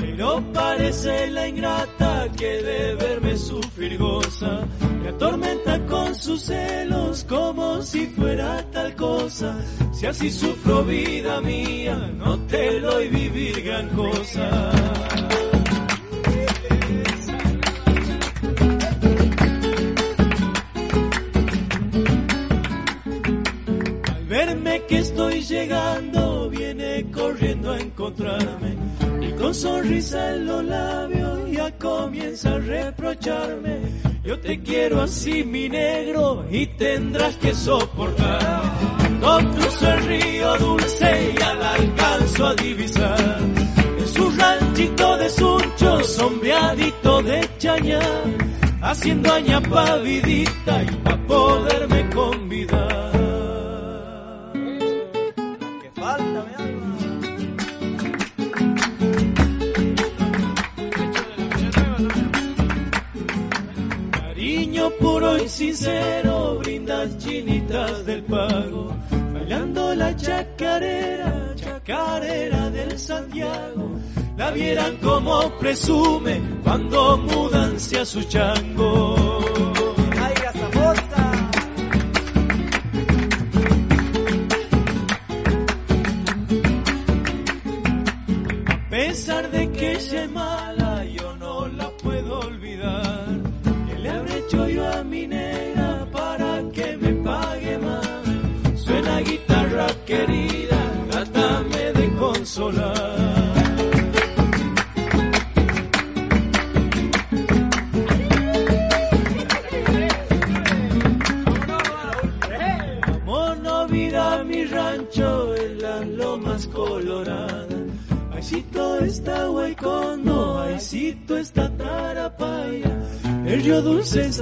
Pero 0.00 0.42
parece 0.52 1.30
la 1.30 1.46
ingrata 1.46 2.26
que 2.36 2.62
de 2.62 2.94
verme 2.96 3.38
sufrir 3.38 3.96
goza, 3.96 4.66
me 5.02 5.08
atormenta 5.10 5.86
con 5.86 6.12
sus 6.16 6.42
celos 6.42 7.24
como 7.28 7.80
si 7.82 8.06
fuera 8.08 8.68
tal 8.72 8.96
cosa. 8.96 9.56
Si 9.92 10.04
así 10.04 10.32
sufro 10.32 10.82
vida 10.82 11.40
mía, 11.40 12.10
no 12.16 12.36
te 12.46 12.80
doy 12.80 13.08
vivir 13.08 13.62
gran 13.62 13.88
cosa. 13.90 14.72
Que 24.88 24.98
estoy 24.98 25.42
llegando, 25.42 26.48
viene 26.48 27.10
corriendo 27.10 27.72
a 27.72 27.78
encontrarme 27.78 28.76
y 29.20 29.32
con 29.32 29.54
sonrisa 29.54 30.34
en 30.34 30.46
los 30.46 30.64
labios 30.64 31.50
ya 31.50 31.70
comienza 31.78 32.54
a 32.54 32.58
reprocharme. 32.58 33.78
Yo 34.24 34.38
te 34.40 34.60
quiero 34.60 35.02
así, 35.02 35.44
mi 35.44 35.68
negro, 35.68 36.44
y 36.50 36.66
tendrás 36.66 37.36
que 37.36 37.54
soportarme. 37.54 39.10
No 39.20 39.38
cruzo 39.52 39.92
el 39.92 40.04
río 40.04 40.58
dulce 40.58 41.34
y 41.36 41.42
al 41.42 41.62
alcanzo 41.62 42.46
a 42.46 42.54
divisar. 42.54 43.38
En 43.98 44.08
su 44.08 44.30
ranchito 44.30 45.16
de 45.16 45.30
suncho, 45.30 46.04
sombreadito 46.04 47.22
de 47.22 47.48
chaña, 47.58 48.00
haciendo 48.82 49.32
añapa 49.32 49.96
vidita 49.98 50.82
y 50.82 50.86
pa' 50.96 51.16
poderme 51.26 52.10
convidar. 52.10 53.15
Sincero, 65.48 66.58
brindas 66.58 67.16
chinitas 67.18 68.04
del 68.04 68.22
pago, 68.24 68.94
bailando 69.32 69.94
la 69.94 70.14
chacarera, 70.16 71.54
chacarera 71.54 72.70
del 72.70 72.98
Santiago. 72.98 73.90
La 74.36 74.50
vieran 74.50 74.96
como 74.98 75.50
presume 75.58 76.40
cuando 76.62 77.16
mudanse 77.18 77.98
a 77.98 78.04
su 78.04 78.22
chango. 78.24 79.35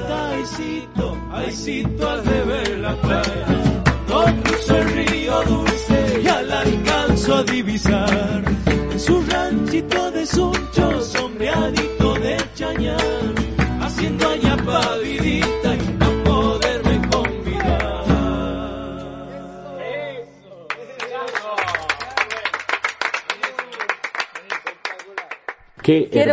Está 0.05 0.31
Aicito, 0.31 1.19
Aicito 1.33 2.09
al 2.09 2.23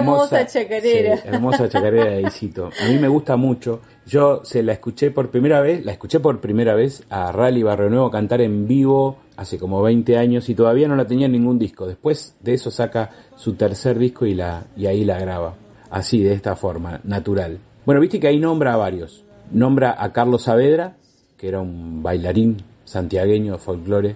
hermosa 0.01 0.45
chacarera. 0.45 1.17
sí, 1.17 1.23
hermosa 1.25 1.69
chacarera 1.69 2.11
de 2.11 2.21
Isito. 2.23 2.69
A 2.81 2.87
mí 2.87 2.97
me 2.99 3.07
gusta 3.07 3.35
mucho. 3.35 3.81
Yo 4.05 4.41
se 4.43 4.63
la 4.63 4.73
escuché 4.73 5.11
por 5.11 5.29
primera 5.29 5.61
vez, 5.61 5.85
la 5.85 5.91
escuché 5.91 6.19
por 6.19 6.39
primera 6.39 6.75
vez 6.75 7.03
a 7.09 7.31
Rally 7.31 7.63
Barrio 7.63 7.89
Nuevo 7.89 8.11
cantar 8.11 8.41
en 8.41 8.67
vivo 8.67 9.17
hace 9.37 9.57
como 9.57 9.81
20 9.81 10.17
años 10.17 10.49
y 10.49 10.55
todavía 10.55 10.87
no 10.87 10.95
la 10.95 11.05
tenía 11.05 11.27
en 11.27 11.31
ningún 11.31 11.57
disco. 11.57 11.87
Después 11.87 12.35
de 12.41 12.53
eso 12.53 12.71
saca 12.71 13.09
su 13.35 13.53
tercer 13.53 13.97
disco 13.97 14.25
y 14.25 14.33
la 14.33 14.65
y 14.75 14.85
ahí 14.87 15.05
la 15.05 15.19
graba. 15.19 15.55
Así, 15.89 16.23
de 16.23 16.33
esta 16.33 16.55
forma, 16.55 17.01
natural. 17.03 17.59
Bueno, 17.85 17.99
viste 17.99 18.19
que 18.19 18.27
ahí 18.27 18.39
nombra 18.39 18.73
a 18.73 18.77
varios. 18.77 19.23
Nombra 19.51 19.95
a 19.97 20.13
Carlos 20.13 20.43
Saavedra, 20.43 20.95
que 21.37 21.47
era 21.47 21.59
un 21.59 22.01
bailarín 22.01 22.63
santiagueño 22.85 23.53
de 23.53 23.59
folclore, 23.59 24.15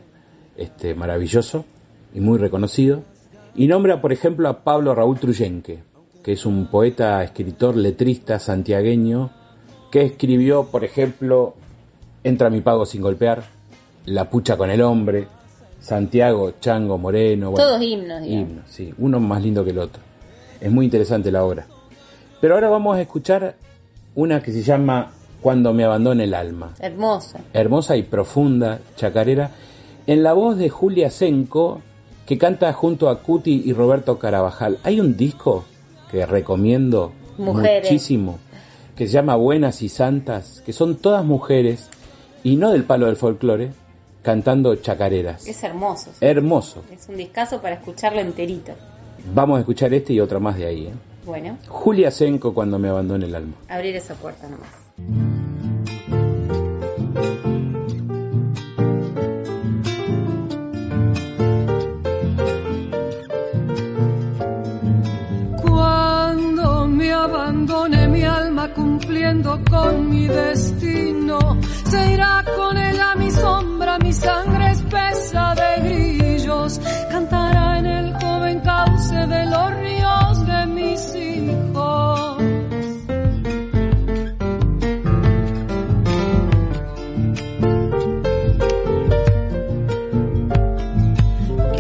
este 0.56 0.96
maravilloso 0.96 1.66
y 2.14 2.20
muy 2.20 2.38
reconocido. 2.38 3.04
Y 3.56 3.68
nombra, 3.68 4.02
por 4.02 4.12
ejemplo, 4.12 4.50
a 4.50 4.64
Pablo 4.64 4.94
Raúl 4.96 5.20
Truyenque, 5.20 5.80
que 6.24 6.34
es 6.34 6.46
un 6.46 6.68
poeta, 6.68 7.24
escritor, 7.24 7.76
letrista 7.76 8.40
santiagueño, 8.40 9.32
que 9.92 10.02
escribió, 10.02 10.66
por 10.66 10.84
ejemplo, 10.84 11.56
Entra 12.24 12.50
mi 12.50 12.62
pago 12.62 12.86
sin 12.88 13.02
golpear, 13.04 13.44
La 14.06 14.30
pucha 14.32 14.58
con 14.58 14.72
el 14.72 14.82
hombre, 14.82 15.28
Santiago, 15.80 16.54
Chango, 16.60 16.98
Moreno. 16.98 17.52
bueno, 17.52 17.68
Todos 17.68 17.82
himnos, 17.84 18.22
digamos. 18.24 18.50
himnos, 18.50 18.66
sí, 18.72 18.94
uno 18.98 19.20
más 19.20 19.44
lindo 19.44 19.64
que 19.64 19.70
el 19.70 19.78
otro. 19.80 20.02
Es 20.60 20.72
muy 20.72 20.86
interesante 20.86 21.32
la 21.32 21.44
obra. 21.46 21.68
Pero 22.42 22.56
ahora 22.56 22.70
vamos 22.70 22.98
a 22.98 23.02
escuchar 23.02 23.56
una 24.16 24.42
que 24.42 24.52
se 24.52 24.64
llama 24.64 25.12
Cuando 25.42 25.72
me 25.74 25.84
abandone 25.84 26.24
el 26.24 26.34
alma 26.34 26.74
Hermosa. 26.80 27.40
hermosa 27.54 27.96
y 27.96 28.02
profunda 28.04 28.80
chacarera, 28.96 29.52
en 30.08 30.24
la 30.24 30.34
voz 30.34 30.58
de 30.58 30.70
Julia 30.70 31.12
Senco, 31.12 31.82
que 32.26 32.38
canta 32.38 32.72
junto 32.74 33.10
a 33.10 33.20
Cuti 33.22 33.64
y 33.66 33.74
Roberto 33.74 34.18
Carabajal. 34.20 34.80
Hay 34.84 35.00
un 35.00 35.16
disco 35.16 35.64
que 36.12 36.26
recomiendo 36.26 37.12
Mujeres. 37.38 37.84
muchísimo, 37.84 38.40
que 38.96 39.08
se 39.08 39.14
llama 39.14 39.36
Buenas 39.36 39.82
y 39.82 39.90
Santas, 39.90 40.62
que 40.66 40.74
son 40.74 40.96
todas 40.98 41.24
mujeres, 41.26 41.90
y 42.44 42.56
no 42.56 42.72
del 42.72 42.84
palo 42.84 43.08
del 43.08 43.16
folclore, 43.16 43.72
cantando 44.22 44.76
chacareras. 44.76 45.46
Es 45.48 45.64
hermoso. 45.64 46.10
sí. 46.12 46.18
Hermoso. 46.26 46.84
Es 46.92 47.08
un 47.10 47.18
discazo 47.18 47.62
para 47.62 47.76
escucarlo 47.76 48.20
enterito. 48.22 48.72
Vamos 49.34 49.58
a 49.58 49.60
escuchar 49.62 49.94
este 49.94 50.14
y 50.14 50.20
otra 50.20 50.40
más 50.40 50.58
de 50.58 50.66
ahí. 50.66 50.88
¿eh? 50.88 50.94
Bueno, 51.26 51.58
Julia 51.68 52.12
Senco 52.12 52.54
cuando 52.54 52.78
me 52.80 52.90
abandone 52.90 53.26
el 53.26 53.36
alma. 53.36 53.54
abrir 53.68 53.96
esa 53.96 54.14
puerta 54.16 54.48
nomás. 54.48 55.35
Abandone 67.66 68.08
mi 68.08 68.24
alma 68.24 68.70
cumpliendo 68.70 69.60
con 69.68 70.08
mi 70.08 70.28
destino, 70.28 71.58
se 71.86 72.14
irá 72.14 72.44
con 72.56 72.78
ella 72.78 73.16
mi 73.16 73.32
sombra, 73.32 73.98
mi 73.98 74.14
sangre 74.14 74.72
espesa 74.72 75.56
de 75.56 75.90
grillos, 75.90 76.80
cantará 77.10 77.80
en 77.80 77.86
el 77.88 78.14
joven 78.22 78.60
cauce 78.60 79.16
de 79.16 79.46
los 79.48 79.74
ríos 79.78 80.46
de 80.46 80.66
mis 80.68 81.16
hijos. 81.16 82.44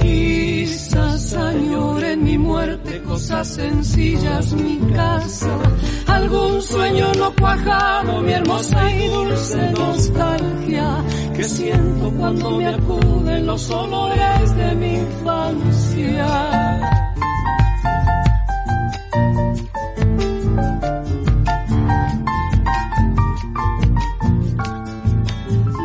Quizás 0.01 1.33
añore 1.35 2.13
en 2.13 2.23
mi 2.23 2.37
muerte 2.39 3.01
cosas 3.03 3.47
sencillas, 3.47 4.51
mi 4.53 4.79
casa, 4.93 5.74
algún 6.25 6.61
sueño 6.61 7.11
no 7.19 7.31
cuajado, 7.35 8.21
mi 8.21 8.33
hermosa 8.33 8.91
y 8.91 9.07
dulce 9.07 9.71
nostalgia 9.71 11.03
que 11.35 11.43
siento 11.43 12.11
cuando 12.17 12.51
me 12.57 12.67
acuden 12.67 13.45
los 13.45 13.69
olores 13.69 14.55
de 14.55 14.75
mi 14.75 14.93
infancia. 14.95 16.27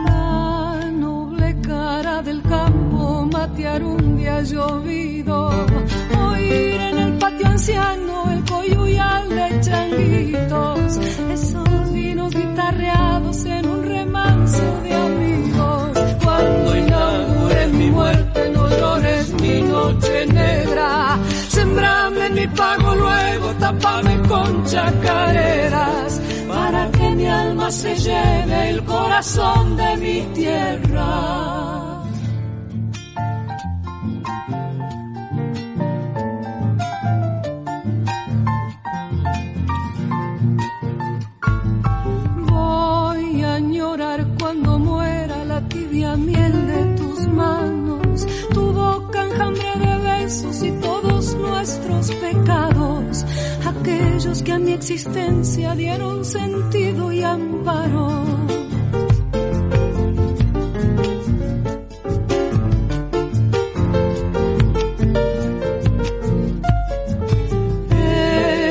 La 0.07 0.91
noble 0.91 1.61
cara 1.61 2.23
del 2.23 2.43
campo 2.43 3.29
matear 3.31 3.83
un 3.83 4.17
día 4.17 4.41
llovido, 4.43 5.51
oír 6.31 6.81
en 6.81 6.99
el 6.99 7.13
patio 7.19 7.47
anciano 7.47 8.30
esos 11.33 11.93
vinos 11.93 12.35
guitarreados 12.35 13.45
en 13.45 13.67
un 13.67 13.83
remanso 13.85 14.81
de 14.83 14.95
amigos. 14.95 15.99
Cuando 16.23 16.77
inaugures 16.77 17.73
mi 17.73 17.91
muerte, 17.91 18.51
no 18.51 18.69
llores 18.69 19.33
mi 19.41 19.63
noche 19.63 20.27
negra. 20.27 21.19
Sembrame 21.49 22.31
mi 22.31 22.47
pago 22.49 22.95
luego, 22.95 23.55
tapame 23.59 24.21
con 24.29 24.65
chacareras, 24.65 26.21
para 26.49 26.91
que 26.91 27.11
mi 27.11 27.27
alma 27.27 27.71
se 27.71 27.95
llene 27.95 28.71
el 28.71 28.85
corazón 28.85 29.77
de 29.77 29.97
mi 29.97 30.21
tierra. 30.35 31.80
Aquellos 53.81 54.43
que 54.43 54.53
a 54.53 54.59
mi 54.59 54.73
existencia 54.73 55.75
dieron 55.75 56.25
sentido 56.25 57.13
y 57.13 57.23
amparo. 57.23 58.25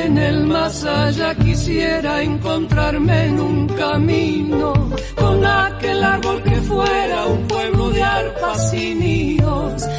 En 0.06 0.18
el 0.18 0.46
más 0.46 0.84
allá 0.84 1.34
quisiera 1.34 2.22
encontrarme 2.22 3.26
en 3.26 3.40
un 3.40 3.68
camino 3.68 4.72
con 5.16 5.44
aquel 5.44 6.04
árbol 6.04 6.42
que 6.42 6.56
fuera 6.62 7.26
un 7.26 7.48
pueblo 7.48 7.90
de 7.90 8.02
arpas 8.02 8.74
y 8.74 8.94
nidos. 8.94 9.89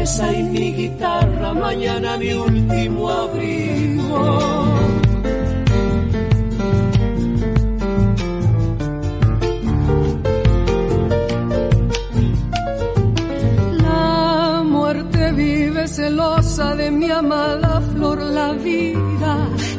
Mesa 0.00 0.32
y 0.32 0.42
mi 0.44 0.72
guitarra, 0.72 1.52
mañana 1.52 2.16
mi 2.16 2.32
último 2.32 3.10
abrigo. 3.10 4.18
La 13.82 14.62
muerte 14.64 15.32
vive 15.32 15.86
celosa 15.86 16.74
de 16.76 16.90
mi 16.90 17.10
amada 17.10 17.82
flor 17.92 18.20
la 18.22 18.52
vida. 18.52 19.32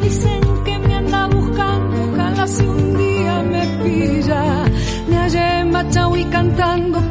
Dicen 0.04 0.42
que 0.66 0.78
me 0.78 0.94
anda 1.02 1.26
buscando, 1.30 1.96
ojalá 2.14 2.46
si 2.46 2.64
un 2.64 2.96
día 2.96 3.42
me 3.42 3.64
pilla. 3.82 4.66
Me 5.10 5.16
hallé 5.18 5.60
en 5.62 5.72
Machaui 5.72 6.26
cantando 6.26 7.11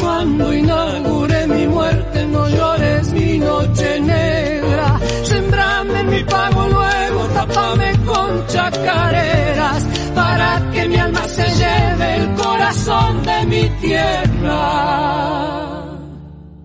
Cuando 0.00 0.52
inaugure 0.52 1.46
mi 1.46 1.66
muerte, 1.66 2.26
no 2.26 2.48
llores 2.48 3.12
mi 3.12 3.38
noche 3.38 4.00
negra. 4.00 4.98
Sembrame 5.24 6.04
mi 6.04 6.24
pago 6.24 6.68
luego, 6.68 7.26
tapame 7.34 7.92
con 8.04 8.46
chacareras. 8.46 9.86
Para 10.14 10.70
que 10.72 10.88
mi 10.88 10.96
alma 10.96 11.24
se 11.28 11.44
lleve 11.44 12.16
el 12.16 12.34
corazón 12.34 13.22
de 13.24 13.46
mi 13.46 13.68
tierra. 13.80 15.84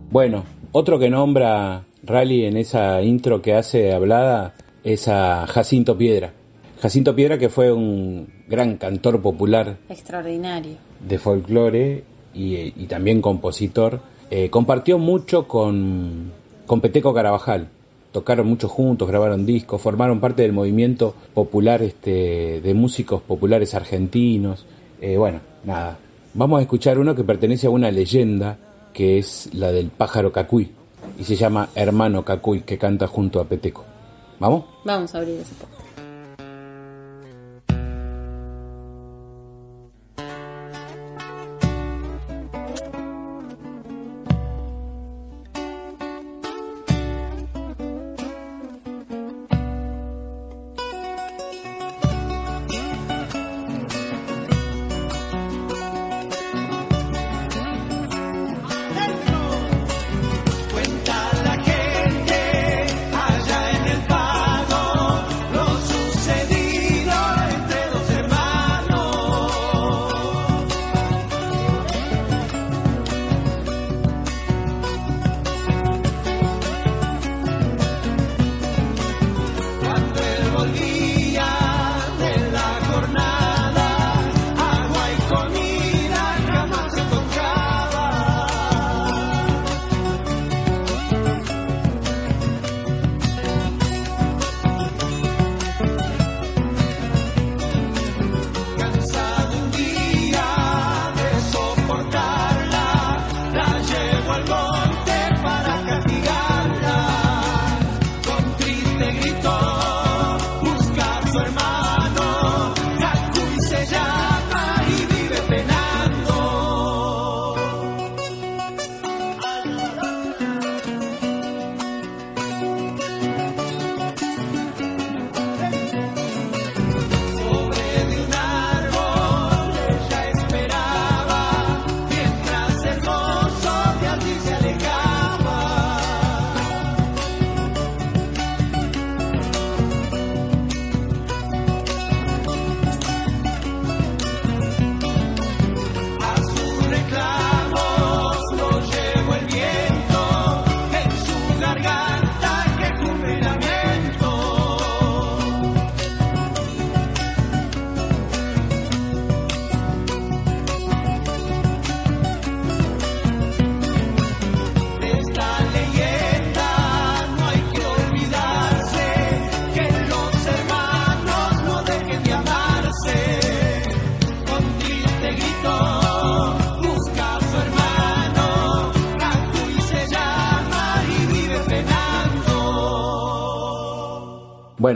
Bueno, 0.09 0.43
otro 0.71 0.99
que 0.99 1.09
nombra 1.09 1.83
Rally 2.03 2.45
en 2.45 2.57
esa 2.57 3.01
intro 3.01 3.41
que 3.41 3.53
hace 3.53 3.93
hablada 3.93 4.53
es 4.83 5.07
a 5.07 5.45
Jacinto 5.47 5.97
Piedra. 5.97 6.33
Jacinto 6.81 7.15
Piedra 7.15 7.37
que 7.37 7.49
fue 7.49 7.71
un 7.71 8.27
gran 8.47 8.77
cantor 8.77 9.21
popular 9.21 9.77
Extraordinario. 9.89 10.75
de 10.99 11.17
folclore 11.17 12.03
y, 12.37 12.73
y 12.75 12.85
también 12.87 13.21
compositor. 13.21 13.99
Eh, 14.29 14.49
compartió 14.49 14.97
mucho 14.97 15.47
con, 15.47 16.31
Peteco 16.81 17.13
Carabajal. 17.13 17.69
Tocaron 18.11 18.47
mucho 18.47 18.67
juntos, 18.67 19.07
grabaron 19.07 19.45
discos, 19.45 19.81
formaron 19.81 20.19
parte 20.19 20.41
del 20.41 20.53
movimiento 20.53 21.13
popular 21.33 21.81
este, 21.83 22.61
de 22.61 22.73
músicos 22.73 23.21
populares 23.21 23.73
argentinos. 23.73 24.65
Eh, 25.01 25.17
bueno, 25.17 25.39
nada. 25.63 25.97
Vamos 26.33 26.59
a 26.59 26.61
escuchar 26.61 26.99
uno 26.99 27.15
que 27.15 27.23
pertenece 27.23 27.67
a 27.67 27.69
una 27.69 27.91
leyenda 27.91 28.57
que 28.93 29.17
es 29.17 29.49
la 29.53 29.71
del 29.71 29.89
pájaro 29.89 30.31
Cacuy 30.31 30.71
y 31.19 31.23
se 31.23 31.35
llama 31.35 31.69
Hermano 31.75 32.23
Cacuy 32.23 32.61
que 32.61 32.77
canta 32.77 33.07
junto 33.07 33.39
a 33.39 33.45
Peteco. 33.45 33.85
¿Vamos? 34.39 34.65
Vamos 34.83 35.13
a 35.13 35.19
abrir 35.19 35.35
ese. 35.35 35.53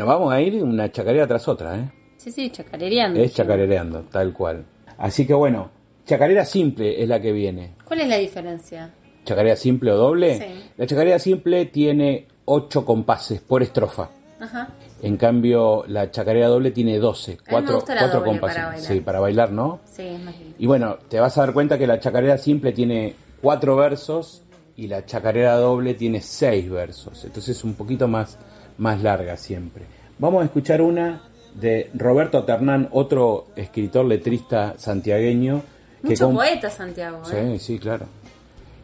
Bueno, 0.02 0.20
vamos 0.20 0.34
a 0.34 0.42
ir 0.42 0.64
una 0.64 0.92
chacarera 0.92 1.28
tras 1.28 1.48
otra, 1.48 1.78
¿eh? 1.78 1.92
Sí, 2.18 2.32
sí, 2.32 2.50
chacarereando. 2.50 3.20
Es 3.20 3.36
chacarereando, 3.36 4.02
tal 4.12 4.34
cual. 4.34 4.66
Así 4.98 5.28
que 5.28 5.34
bueno, 5.36 5.70
chacarera 6.06 6.44
simple 6.44 7.04
es 7.04 7.08
la 7.08 7.22
que 7.22 7.32
viene. 7.32 7.76
¿Cuál 7.86 8.02
es 8.02 8.08
la 8.08 8.18
diferencia? 8.18 8.92
¿Chacarera 9.26 9.56
simple 9.56 9.92
o 9.92 9.98
doble? 9.98 10.40
Sí. 10.40 10.72
La 10.78 10.88
chacarera 10.88 11.20
simple 11.20 11.66
tiene 11.66 12.28
8 12.46 12.84
compases 12.84 13.42
por 13.42 13.62
estrofa. 13.62 14.10
Ajá. 14.40 14.70
En 15.04 15.18
cambio, 15.18 15.84
la 15.88 16.10
chacarera 16.10 16.48
doble 16.48 16.72
tiene 16.72 16.98
12, 16.98 17.34
me 17.34 17.38
4, 17.48 17.76
gusta 17.76 17.94
la 17.94 18.08
doble 18.08 18.26
compases. 18.26 18.56
para 18.58 18.70
bailar. 18.70 18.88
Sí, 18.88 19.00
para 19.02 19.20
bailar, 19.20 19.52
¿no? 19.52 19.82
Sí, 19.86 20.02
es 20.02 20.20
más 20.20 20.36
lindo. 20.40 20.56
Y 20.58 20.66
bueno, 20.66 20.98
te 21.10 21.20
vas 21.20 21.38
a 21.38 21.42
dar 21.42 21.54
cuenta 21.54 21.78
que 21.78 21.86
la 21.86 22.00
chacarera 22.00 22.40
simple 22.40 22.72
tiene 22.72 23.14
4 23.44 23.76
versos 23.76 24.42
y 24.76 24.88
la 24.88 25.06
chacarera 25.06 25.58
doble 25.58 25.94
tiene 25.94 26.22
6 26.22 26.72
versos. 26.72 27.24
Entonces 27.24 27.56
es 27.58 27.64
un 27.64 27.76
poquito 27.76 28.08
más, 28.08 28.40
más 28.82 29.02
larga 29.04 29.38
siempre. 29.38 29.86
Vamos 30.18 30.42
a 30.42 30.46
escuchar 30.46 30.82
una 30.82 31.22
de 31.54 31.92
Roberto 31.94 32.44
Ternán, 32.44 32.90
otro 32.92 33.48
escritor 33.56 34.06
letrista 34.06 34.74
santiagueño. 34.78 35.62
Mucho 36.02 36.32
poeta, 36.32 36.70
Santiago. 36.70 37.22
¿eh? 37.32 37.58
Sí, 37.60 37.60
sí, 37.60 37.80
claro. 37.80 38.08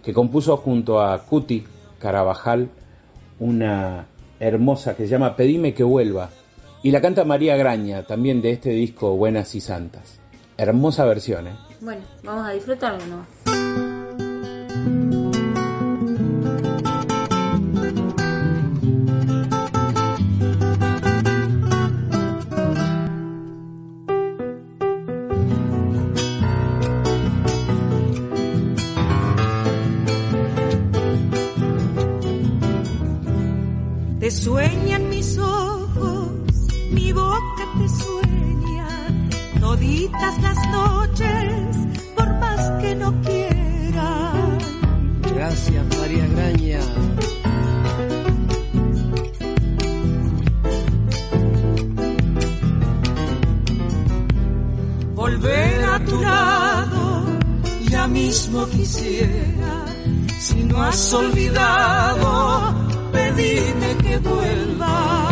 Que 0.04 0.14
compuso 0.14 0.56
junto 0.58 1.02
a 1.02 1.18
Cuti 1.24 1.66
Carabajal 1.98 2.70
una 3.40 4.06
hermosa 4.40 4.96
que 4.96 5.06
se 5.06 5.10
llama 5.10 5.36
Pedime 5.36 5.74
que 5.74 5.84
vuelva. 5.84 6.30
Y 6.84 6.92
la 6.92 7.02
canta 7.02 7.26
María 7.26 7.58
Graña, 7.58 8.04
también 8.04 8.40
de 8.44 8.52
este 8.52 8.70
disco 8.70 9.18
Buenas 9.18 9.56
y 9.56 9.62
Santas. 9.62 10.20
Hermosa 10.58 11.06
versión, 11.06 11.48
¿eh? 11.48 11.56
Bueno, 11.82 12.04
vamos 12.24 12.48
a 12.48 12.52
disfrutarlo, 12.52 13.04
¿no? 13.08 13.57
Toditas 39.88 40.42
las 40.42 40.58
noches, 40.70 41.78
por 42.16 42.28
más 42.40 42.82
que 42.82 42.96
no 42.96 43.14
quiera. 43.22 44.34
Gracias, 45.34 45.86
María 45.98 46.28
Graña. 46.28 46.80
Volver 55.16 55.86
a 55.86 56.06
tu 56.06 56.22
lado, 56.22 57.26
ya 57.90 58.08
mismo 58.08 58.68
quisiera. 58.68 59.86
Si 60.40 60.64
no 60.66 60.84
has 60.84 61.14
olvidado, 61.14 62.76
pedime 63.12 63.96
que 64.04 64.18
vuelva. 64.18 65.27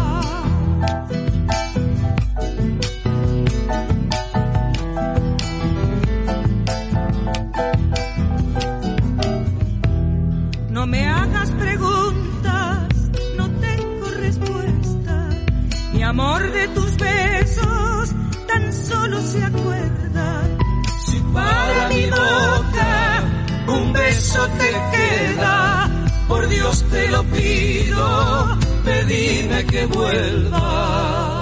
Te 24.57 24.71
queda, 24.95 25.89
por 26.27 26.47
Dios 26.47 26.83
te 26.91 27.07
lo 27.09 27.23
pido, 27.23 28.57
pedime 28.83 29.65
que 29.65 29.85
vuelva. 29.85 31.34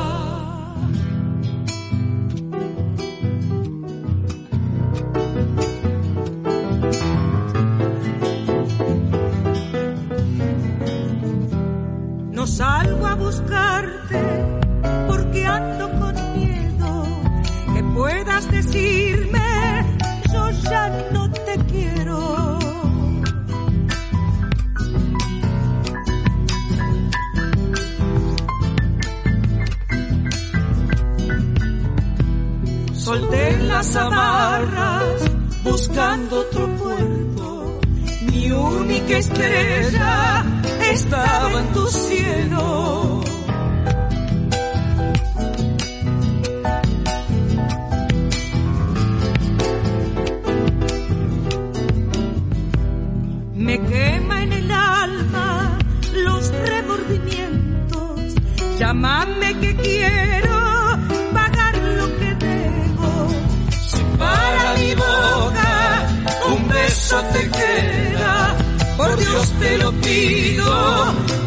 Dios 69.44 69.60
te 69.60 69.78
lo 69.78 69.92
pido, 69.92 70.64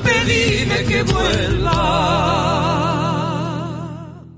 pedime 0.05 0.85
que 0.87 1.03
vuelva. 1.03 1.73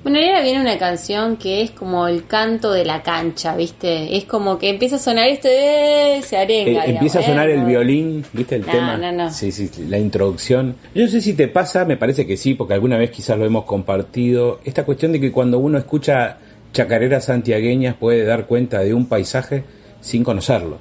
Bueno, 0.05 0.21
y 0.21 0.25
ahora 0.27 0.43
viene 0.43 0.61
una 0.61 0.79
canción 0.79 1.37
que 1.37 1.63
es 1.63 1.73
como 1.73 2.07
el 2.07 2.27
canto 2.27 2.71
de 2.73 2.85
la 2.85 3.03
cancha, 3.03 3.57
¿viste? 3.57 4.17
Es 4.17 4.25
como 4.27 4.59
que 4.59 4.71
empieza 4.71 4.95
a 4.97 4.99
sonar 5.01 5.29
esto 5.29 5.49
de... 5.49 6.23
se 6.25 6.37
arenga. 6.37 6.85
Eh, 6.87 6.91
empieza 6.93 7.19
a 7.19 7.23
sonar 7.23 7.51
¿eh? 7.51 7.55
el 7.55 7.65
violín, 7.65 8.25
¿viste 8.33 8.55
el 8.57 8.63
No, 8.65 8.73
tema? 8.73 8.97
no, 8.97 9.11
no. 9.11 9.31
Sí, 9.33 9.51
sí, 9.51 9.69
la 9.89 9.99
introducción. 9.99 10.77
Yo 10.95 11.03
no 11.03 11.09
sé 11.09 11.21
si 11.21 11.35
te 11.35 11.49
pasa, 11.49 11.85
me 11.85 11.97
parece 11.97 12.27
que 12.29 12.37
sí, 12.37 12.55
porque 12.55 12.75
alguna 12.75 12.97
vez 12.97 13.11
quizás 13.11 13.37
lo 13.39 13.45
hemos 13.45 13.65
compartido, 13.65 14.61
esta 14.65 14.85
cuestión 14.85 15.11
de 15.13 15.21
que 15.21 15.33
cuando 15.33 15.59
uno 15.59 15.79
escucha 15.79 16.39
chacareras 16.73 17.25
santiagueñas 17.25 17.97
puede 17.97 18.25
dar 18.25 18.47
cuenta 18.47 18.79
de 18.81 18.95
un 18.95 19.07
paisaje 19.07 19.65
sin 20.01 20.23
conocerlo. 20.23 20.79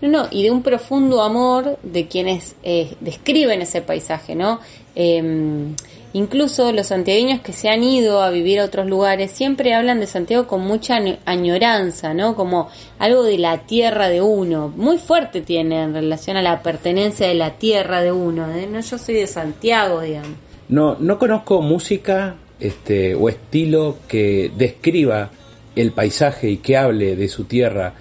No, 0.00 0.08
no, 0.08 0.28
y 0.30 0.44
de 0.44 0.50
un 0.50 0.62
profundo 0.62 1.22
amor 1.22 1.78
de 1.82 2.06
quienes 2.06 2.54
eh, 2.62 2.94
describen 3.00 3.62
ese 3.62 3.82
paisaje, 3.82 4.34
¿no? 4.36 4.60
Eh, 4.94 5.72
incluso 6.12 6.72
los 6.72 6.86
santiagueños 6.88 7.40
que 7.40 7.52
se 7.52 7.68
han 7.68 7.82
ido 7.82 8.22
a 8.22 8.30
vivir 8.30 8.60
a 8.60 8.64
otros 8.64 8.86
lugares 8.86 9.30
siempre 9.30 9.74
hablan 9.74 10.00
de 10.00 10.06
Santiago 10.06 10.46
con 10.46 10.60
mucha 10.62 10.96
año- 10.96 11.18
añoranza, 11.24 12.14
¿no? 12.14 12.36
Como 12.36 12.68
algo 12.98 13.22
de 13.24 13.38
la 13.38 13.58
tierra 13.58 14.08
de 14.08 14.22
uno. 14.22 14.72
Muy 14.76 14.98
fuerte 14.98 15.40
tiene 15.40 15.82
en 15.82 15.94
relación 15.94 16.36
a 16.36 16.42
la 16.42 16.62
pertenencia 16.62 17.26
de 17.28 17.34
la 17.34 17.50
tierra 17.54 18.00
de 18.02 18.12
uno. 18.12 18.50
¿eh? 18.54 18.68
No, 18.70 18.80
yo 18.80 18.98
soy 18.98 19.16
de 19.16 19.26
Santiago, 19.26 20.00
digamos. 20.00 20.30
No, 20.68 20.96
no 20.98 21.18
conozco 21.18 21.60
música 21.60 22.36
este, 22.60 23.14
o 23.14 23.28
estilo 23.28 23.96
que 24.06 24.50
describa 24.56 25.30
el 25.76 25.92
paisaje 25.92 26.50
y 26.50 26.56
que 26.58 26.76
hable 26.76 27.16
de 27.16 27.28
su 27.28 27.44
tierra 27.44 27.94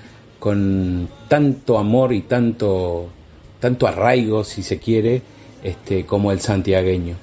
con 0.47 1.10
tanto 1.27 1.77
amor 1.77 2.13
y 2.13 2.21
tanto, 2.21 3.10
tanto 3.60 3.86
arraigo, 3.86 4.45
si 4.45 4.63
se 4.63 4.79
quiere, 4.79 5.21
este, 5.62 6.05
como 6.05 6.31
el 6.31 6.39
santiagueño. 6.39 7.17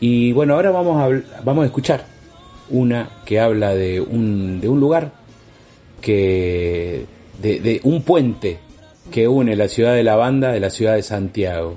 Y 0.00 0.32
bueno, 0.32 0.54
ahora 0.54 0.70
vamos 0.70 0.96
a, 1.02 1.42
vamos 1.44 1.64
a 1.64 1.66
escuchar 1.66 2.06
una 2.70 3.10
que 3.26 3.40
habla 3.40 3.74
de 3.74 4.00
un, 4.00 4.58
de 4.58 4.70
un 4.70 4.80
lugar 4.80 5.12
que 6.00 7.04
de, 7.42 7.60
de 7.60 7.82
un 7.84 8.00
puente 8.00 8.56
que 9.10 9.28
une 9.28 9.54
la 9.54 9.68
ciudad 9.68 9.92
de 9.92 10.02
la 10.02 10.16
banda 10.16 10.50
de 10.50 10.60
la 10.60 10.70
ciudad 10.70 10.94
de 10.94 11.02
Santiago, 11.02 11.76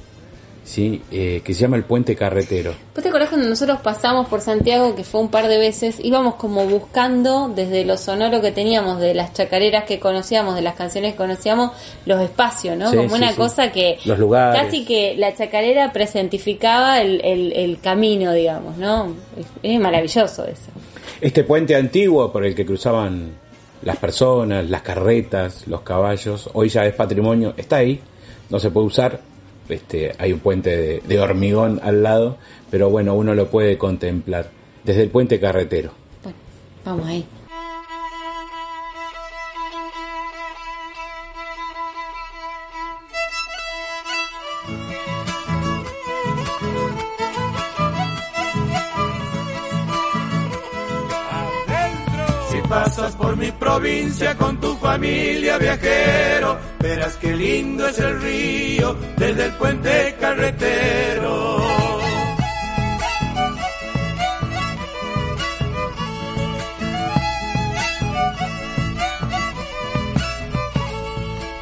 sí, 0.64 1.02
Eh, 1.12 1.42
que 1.44 1.54
se 1.54 1.62
llama 1.62 1.76
el 1.78 1.84
puente 1.84 2.16
carretero. 2.16 2.74
¿Vos 2.94 3.04
te 3.04 3.10
acordás 3.10 3.30
cuando 3.30 3.48
nosotros 3.50 3.80
pasamos 3.82 4.28
por 4.28 4.42
Santiago, 4.42 4.96
que 4.96 5.04
fue 5.04 5.20
un 5.22 5.30
par 5.30 5.48
de 5.48 5.58
veces, 5.58 5.98
íbamos 6.02 6.36
como 6.36 6.66
buscando 6.66 7.50
desde 7.54 7.84
lo 7.84 7.98
sonoro 7.98 8.42
que 8.42 8.52
teníamos, 8.52 9.00
de 9.00 9.14
las 9.14 9.34
chacareras 9.34 9.84
que 9.86 10.00
conocíamos, 10.00 10.56
de 10.56 10.62
las 10.62 10.76
canciones 10.76 11.12
que 11.14 11.18
conocíamos, 11.18 11.72
los 12.06 12.22
espacios, 12.22 12.78
¿no? 12.78 12.90
Sí, 12.92 12.98
como 12.98 13.10
sí, 13.10 13.16
una 13.16 13.32
sí. 13.32 13.38
cosa 13.38 13.72
que 13.72 13.98
Los 14.06 14.20
lugares. 14.20 14.62
casi 14.62 14.86
que 14.86 15.16
la 15.18 15.34
chacarera 15.36 15.92
presentificaba 15.92 17.02
el, 17.02 17.20
el, 17.26 17.52
el 17.54 17.80
camino, 17.82 18.32
digamos, 18.34 18.78
¿no? 18.78 19.14
Es, 19.38 19.46
es 19.64 19.80
maravilloso 19.80 20.46
eso. 20.46 20.72
Este 21.20 21.44
puente 21.44 21.76
antiguo 21.76 22.32
por 22.32 22.46
el 22.46 22.56
que 22.56 22.66
cruzaban 22.66 23.32
las 23.84 23.98
personas, 23.98 24.70
las 24.70 24.84
carretas, 24.84 25.68
los 25.68 25.82
caballos, 25.82 26.50
hoy 26.54 26.70
ya 26.70 26.86
es 26.86 26.94
patrimonio, 26.94 27.54
está 27.58 27.78
ahí, 27.78 28.00
no 28.50 28.60
se 28.60 28.70
puede 28.70 28.88
usar, 28.88 29.20
este, 29.74 30.14
hay 30.18 30.34
un 30.34 30.40
puente 30.40 30.76
de, 30.76 31.02
de 31.02 31.20
hormigón 31.20 31.80
al 31.84 32.04
lado, 32.04 32.38
pero 32.70 32.90
bueno, 32.90 33.16
uno 33.16 33.34
lo 33.36 33.48
puede 33.48 33.78
contemplar 33.78 34.50
desde 34.84 35.04
el 35.04 35.10
puente 35.10 35.40
carretero. 35.40 35.92
Bueno, 36.24 36.38
vamos 36.86 37.08
ahí. 37.08 37.26
Si 52.50 52.62
pasas 52.68 53.16
por 53.16 53.38
mi 53.38 53.52
provincia 53.52 54.36
con 54.36 54.60
tu 54.60 54.76
familia 54.76 55.58
viajero, 55.58 56.58
verás 56.82 57.16
qué 57.18 57.36
lindo 57.36 57.88
es 57.88 58.00
el 58.00 58.22
río 58.22 58.96
desde 59.18 59.46
el 59.46 59.52
puente 59.54 60.16
carretero. 60.20 61.58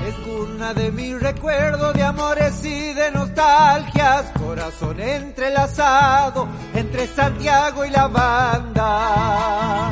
Es 0.07 0.15
cuna 0.25 0.73
de 0.73 0.91
mi 0.91 1.13
recuerdo 1.15 1.93
de 1.93 2.03
amores 2.03 2.63
y 2.63 2.93
de 2.93 3.11
nostalgias, 3.11 4.31
corazón 4.39 4.99
entrelazado 4.99 6.47
entre 6.73 7.07
Santiago 7.07 7.85
y 7.85 7.89
la 7.89 8.07
banda. 8.07 9.88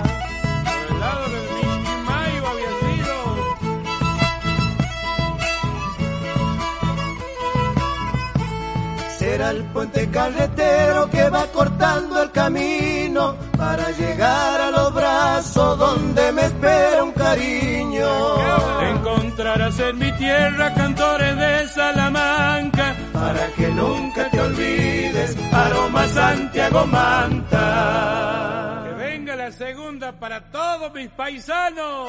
Será 9.37 9.51
el 9.51 9.63
puente 9.65 10.09
carretero 10.09 11.07
que 11.11 11.29
va 11.29 11.45
cortando 11.51 12.23
el 12.23 12.31
camino 12.31 13.35
para 13.55 13.91
llegar 13.91 14.61
a 14.61 14.71
los 14.71 14.91
brazos 14.95 15.77
donde 15.77 16.31
me 16.31 16.41
espera 16.41 17.03
un 17.03 17.11
cariño. 17.11 18.81
Encontrarás 18.81 19.79
en 19.79 19.99
mi 19.99 20.11
tierra 20.13 20.73
cantores 20.73 21.37
de 21.37 21.67
Salamanca. 21.67 22.95
Para 23.13 23.47
que 23.51 23.67
nunca 23.67 24.27
te 24.31 24.39
olvides, 24.39 25.37
aroma 25.53 26.07
Santiago 26.07 26.87
Manta. 26.87 28.85
Que 28.87 28.93
venga 28.95 29.35
la 29.35 29.51
segunda 29.51 30.13
para 30.13 30.49
todos 30.49 30.91
mis 30.95 31.09
paisanos. 31.09 32.07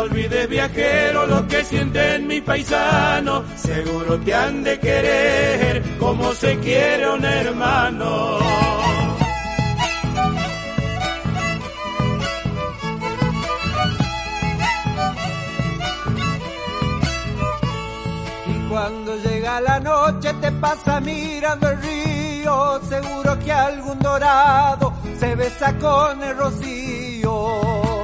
Olvides 0.00 0.48
viajero 0.48 1.26
lo 1.26 1.46
que 1.46 1.62
sienten 1.64 2.26
mi 2.26 2.40
paisano, 2.40 3.44
seguro 3.54 4.18
te 4.20 4.34
han 4.34 4.62
de 4.64 4.78
querer 4.78 5.82
como 5.98 6.32
se 6.32 6.58
quiere 6.58 7.10
un 7.10 7.24
hermano. 7.24 8.38
Y 18.46 18.68
cuando 18.68 19.16
llega 19.16 19.60
la 19.60 19.80
noche 19.80 20.32
te 20.40 20.50
pasa 20.52 21.00
mirando 21.00 21.68
el 21.68 21.82
río, 21.82 22.80
seguro 22.88 23.38
que 23.38 23.52
algún 23.52 23.98
dorado 23.98 24.94
se 25.18 25.34
besa 25.34 25.76
con 25.78 26.22
el 26.22 26.36
rocío. 26.36 27.99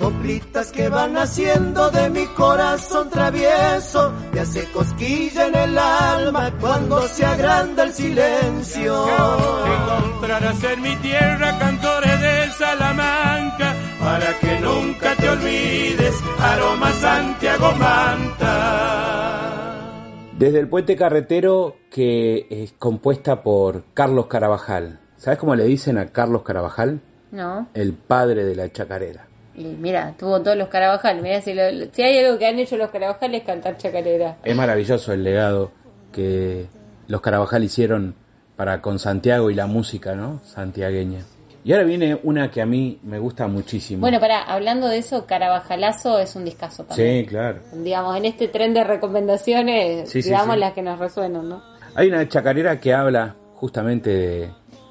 Coplitas 0.00 0.72
que 0.72 0.88
van 0.88 1.16
haciendo 1.18 1.90
de 1.90 2.08
mi 2.08 2.24
corazón 2.28 3.10
travieso, 3.10 4.12
me 4.32 4.40
hace 4.40 4.64
cosquilla 4.72 5.48
en 5.48 5.54
el 5.54 5.76
alma 5.76 6.50
cuando 6.58 7.06
se 7.06 7.26
agranda 7.26 7.82
el 7.82 7.92
silencio. 7.92 9.04
Encontrarás 9.66 10.64
en 10.64 10.80
mi 10.80 10.96
tierra 10.96 11.58
cantores 11.58 12.18
de 12.18 12.50
Salamanca. 12.58 13.74
Para 14.00 14.38
que 14.38 14.58
nunca 14.60 15.14
te 15.16 15.28
olvides, 15.28 16.14
aroma 16.40 16.90
Santiago 16.92 17.72
Manta. 17.72 19.10
Desde 20.38 20.60
el 20.60 20.68
puente 20.68 20.96
carretero 20.96 21.76
que 21.90 22.46
es 22.48 22.72
compuesta 22.72 23.42
por 23.42 23.84
Carlos 23.92 24.28
Carabajal. 24.28 25.00
¿Sabes 25.18 25.38
cómo 25.38 25.54
le 25.54 25.64
dicen 25.64 25.98
a 25.98 26.06
Carlos 26.06 26.42
Carabajal? 26.42 27.02
No. 27.30 27.68
El 27.74 27.92
padre 27.92 28.44
de 28.44 28.56
la 28.56 28.72
chacarera. 28.72 29.29
Y 29.54 29.64
mira, 29.64 30.14
tuvo 30.18 30.40
todos 30.40 30.56
los 30.56 30.68
Carabajal. 30.68 31.20
Mira, 31.22 31.40
si, 31.40 31.54
lo- 31.54 31.62
si 31.92 32.02
hay 32.02 32.24
algo 32.24 32.38
que 32.38 32.46
han 32.46 32.58
hecho 32.58 32.76
los 32.76 32.90
Carabajal 32.90 33.34
es 33.34 33.42
cantar 33.42 33.76
chacarera. 33.76 34.36
Es 34.44 34.56
maravilloso 34.56 35.12
el 35.12 35.24
legado 35.24 35.72
que 36.12 36.66
los 37.08 37.20
Carabajal 37.20 37.64
hicieron 37.64 38.14
para 38.56 38.80
con 38.82 38.98
Santiago 38.98 39.50
y 39.50 39.54
la 39.54 39.66
música, 39.66 40.14
¿no? 40.14 40.40
Santiagueña. 40.44 41.24
Y 41.62 41.72
ahora 41.72 41.84
viene 41.84 42.18
una 42.22 42.50
que 42.50 42.62
a 42.62 42.66
mí 42.66 42.98
me 43.02 43.18
gusta 43.18 43.46
muchísimo. 43.46 44.00
Bueno, 44.00 44.18
para 44.18 44.42
hablando 44.42 44.86
de 44.88 44.98
eso, 44.98 45.26
Carabajalazo 45.26 46.18
es 46.18 46.34
un 46.34 46.44
discazo 46.46 46.84
también. 46.84 47.24
sí, 47.24 47.28
claro. 47.28 47.60
Digamos, 47.72 48.16
en 48.16 48.24
este 48.24 48.48
tren 48.48 48.72
de 48.72 48.82
recomendaciones, 48.84 50.08
Sí, 50.10 50.22
sí, 50.22 50.28
digamos 50.30 50.54
sí. 50.54 50.60
las 50.60 50.72
que 50.72 50.82
nos 50.82 50.98
resuenan, 50.98 51.48
¿no? 51.48 51.62
Hay 51.94 52.08
una 52.08 52.26
chacarera 52.28 52.80
que 52.80 52.94
habla 52.94 53.34
justamente 53.54 54.10
de, 54.10 54.50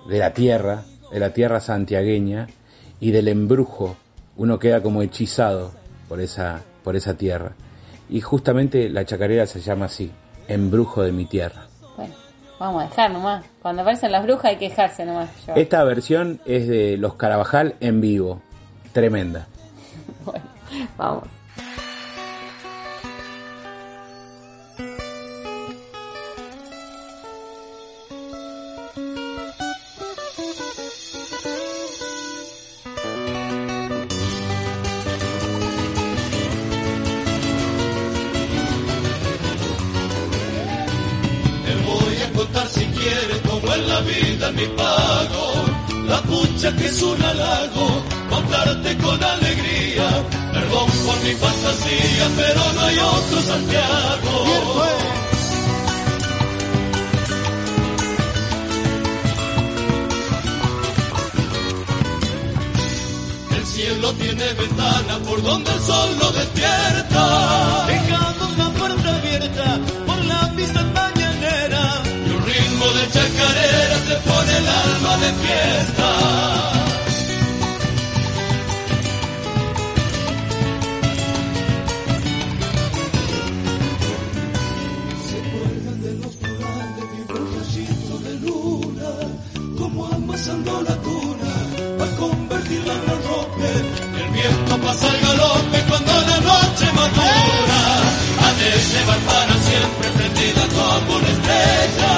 de 0.09 0.17
la 0.19 0.31
tierra, 0.33 0.83
de 1.11 1.19
la 1.19 1.31
tierra 1.33 1.59
santiagueña 1.59 2.47
y 2.99 3.11
del 3.11 3.27
embrujo. 3.29 3.95
Uno 4.39 4.57
queda 4.57 4.81
como 4.81 5.01
hechizado 5.01 5.73
por 6.07 6.21
esa, 6.21 6.61
por 6.81 6.95
esa 6.95 7.13
tierra. 7.13 7.51
Y 8.09 8.21
justamente 8.21 8.87
la 8.87 9.03
chacarera 9.03 9.45
se 9.45 9.59
llama 9.59 9.87
así, 9.87 10.13
embrujo 10.47 11.03
de 11.03 11.11
mi 11.11 11.25
tierra. 11.25 11.67
Bueno, 11.97 12.15
vamos 12.57 12.83
a 12.83 12.87
dejar 12.87 13.11
nomás. 13.11 13.45
Cuando 13.61 13.81
aparecen 13.81 14.13
las 14.13 14.23
brujas 14.23 14.45
hay 14.45 14.55
que 14.55 14.69
dejarse 14.69 15.05
nomás. 15.05 15.29
Yo. 15.45 15.55
Esta 15.55 15.83
versión 15.83 16.39
es 16.45 16.69
de 16.69 16.95
los 16.95 17.15
Carabajal 17.15 17.75
en 17.81 17.99
vivo. 17.99 18.41
Tremenda. 18.93 19.47
Bueno, 20.25 20.45
vamos. 20.97 21.38
Mi 44.51 44.65
pago. 44.67 45.65
La 46.07 46.21
pucha 46.23 46.75
que 46.75 46.85
es 46.87 47.01
un 47.01 47.21
halago, 47.21 48.03
contarte 48.29 48.97
con 48.97 49.23
alegría. 49.23 50.07
Perdón 50.53 50.89
por 51.05 51.23
mi 51.23 51.33
fantasía, 51.35 52.29
pero 52.35 52.73
no 52.73 52.81
hay 52.81 52.97
otro 52.97 53.41
Santiago. 53.41 54.85
El 63.55 63.65
cielo 63.65 64.13
tiene 64.13 64.53
ventana 64.53 65.19
por 65.27 65.43
donde 65.43 65.71
el 65.71 65.79
sol 65.81 66.09
lo 66.19 66.31
despierta. 66.31 67.78
Aguas 94.89 95.03
al 95.03 95.19
galope 95.21 95.83
cuando 95.87 96.11
la 96.11 96.39
noche 96.39 96.85
madura. 96.93 97.81
Ha 98.41 98.53
de 98.59 98.69
llevar 98.89 99.19
para 99.19 99.53
siempre 99.67 100.09
prendida 100.17 100.63
como 100.77 101.15
una 101.17 101.27
estrella. 101.27 102.13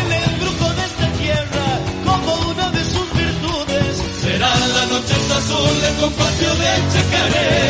En 0.00 0.12
el 0.12 0.40
grupo 0.40 0.64
de 0.72 0.84
esta 0.86 1.06
tierra, 1.20 1.66
como 2.06 2.34
una 2.50 2.70
de 2.70 2.84
sus 2.84 3.08
virtudes, 3.12 4.02
será 4.22 4.48
la 4.48 4.86
noche 4.86 5.14
azul 5.36 5.80
del 5.82 5.96
compatio 5.96 6.50
de 6.54 6.70
chacarera. 6.92 7.68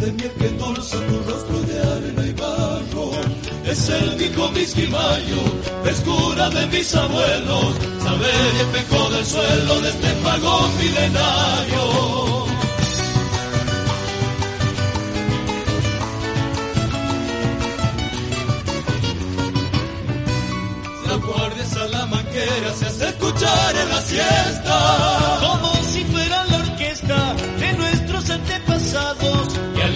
de 0.00 0.12
miel 0.12 0.32
que 0.32 0.48
dulce 0.48 0.98
tu 0.98 1.22
rostro 1.30 1.60
de 1.62 1.85
es 3.76 3.90
el 3.90 4.10
viejo 4.16 4.48
misquimayo, 4.52 5.42
frescura 5.82 6.48
de 6.48 6.66
mis 6.68 6.94
abuelos, 6.94 7.74
saber 8.02 8.54
y 8.56 8.60
espejo 8.60 9.10
del 9.10 9.26
suelo 9.26 9.80
de 9.82 9.88
este 9.90 10.08
pagón 10.24 10.78
milenario. 10.78 12.46
La 21.06 21.16
guardia 21.16 21.66
salamanquera 21.66 22.72
se 22.78 22.86
hace 22.86 23.08
escuchar 23.08 23.76
en 23.76 23.88
la 23.90 24.00
siesta. 24.00 25.55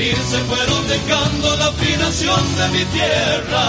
Al 0.00 0.06
irse 0.06 0.38
fueron 0.48 0.88
dejando 0.88 1.56
la 1.56 1.66
afinación 1.66 2.56
de 2.56 2.68
mi 2.78 2.84
tierra. 2.86 3.64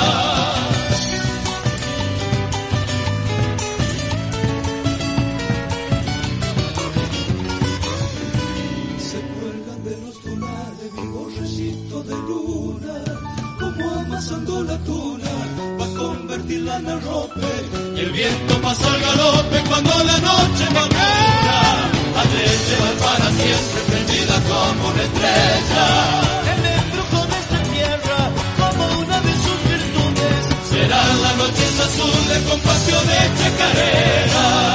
Se 9.10 9.20
cuelgan 9.36 9.84
de 9.84 9.98
los 10.04 10.24
dólares 10.24 10.94
mi 10.94 11.08
borrecito 11.08 12.04
de 12.04 12.16
luna, 12.16 12.94
como 13.60 13.90
amasando 14.00 14.64
la 14.64 14.78
tuna, 14.80 15.32
para 15.78 15.94
convertirla 15.94 16.78
en 16.78 16.90
arrope. 16.90 17.48
Y 17.96 18.00
el 18.00 18.12
viento 18.12 18.62
pasa 18.62 18.94
al 18.94 19.02
galope 19.02 19.64
cuando 19.68 20.04
la 20.04 20.18
noche 20.20 20.66
madura, 20.74 21.41
adrede 22.22 22.74
va 22.82 22.92
para 23.06 23.28
siempre 23.40 23.80
prendida 23.90 24.36
como 24.50 24.90
una 24.90 25.04
estrella. 25.10 25.86
El 26.54 26.62
embrujo 26.80 27.20
de 27.32 27.38
esta 27.44 27.60
tierra, 27.74 28.20
como 28.62 28.84
una 29.00 29.18
de 29.28 29.34
sus 29.44 29.60
virtudes. 29.72 30.42
Serán 30.72 31.22
las 31.24 31.36
noches 31.38 31.80
azules 31.88 32.40
con 32.48 32.60
pasiones 32.60 33.24
chacareras. 33.40 34.72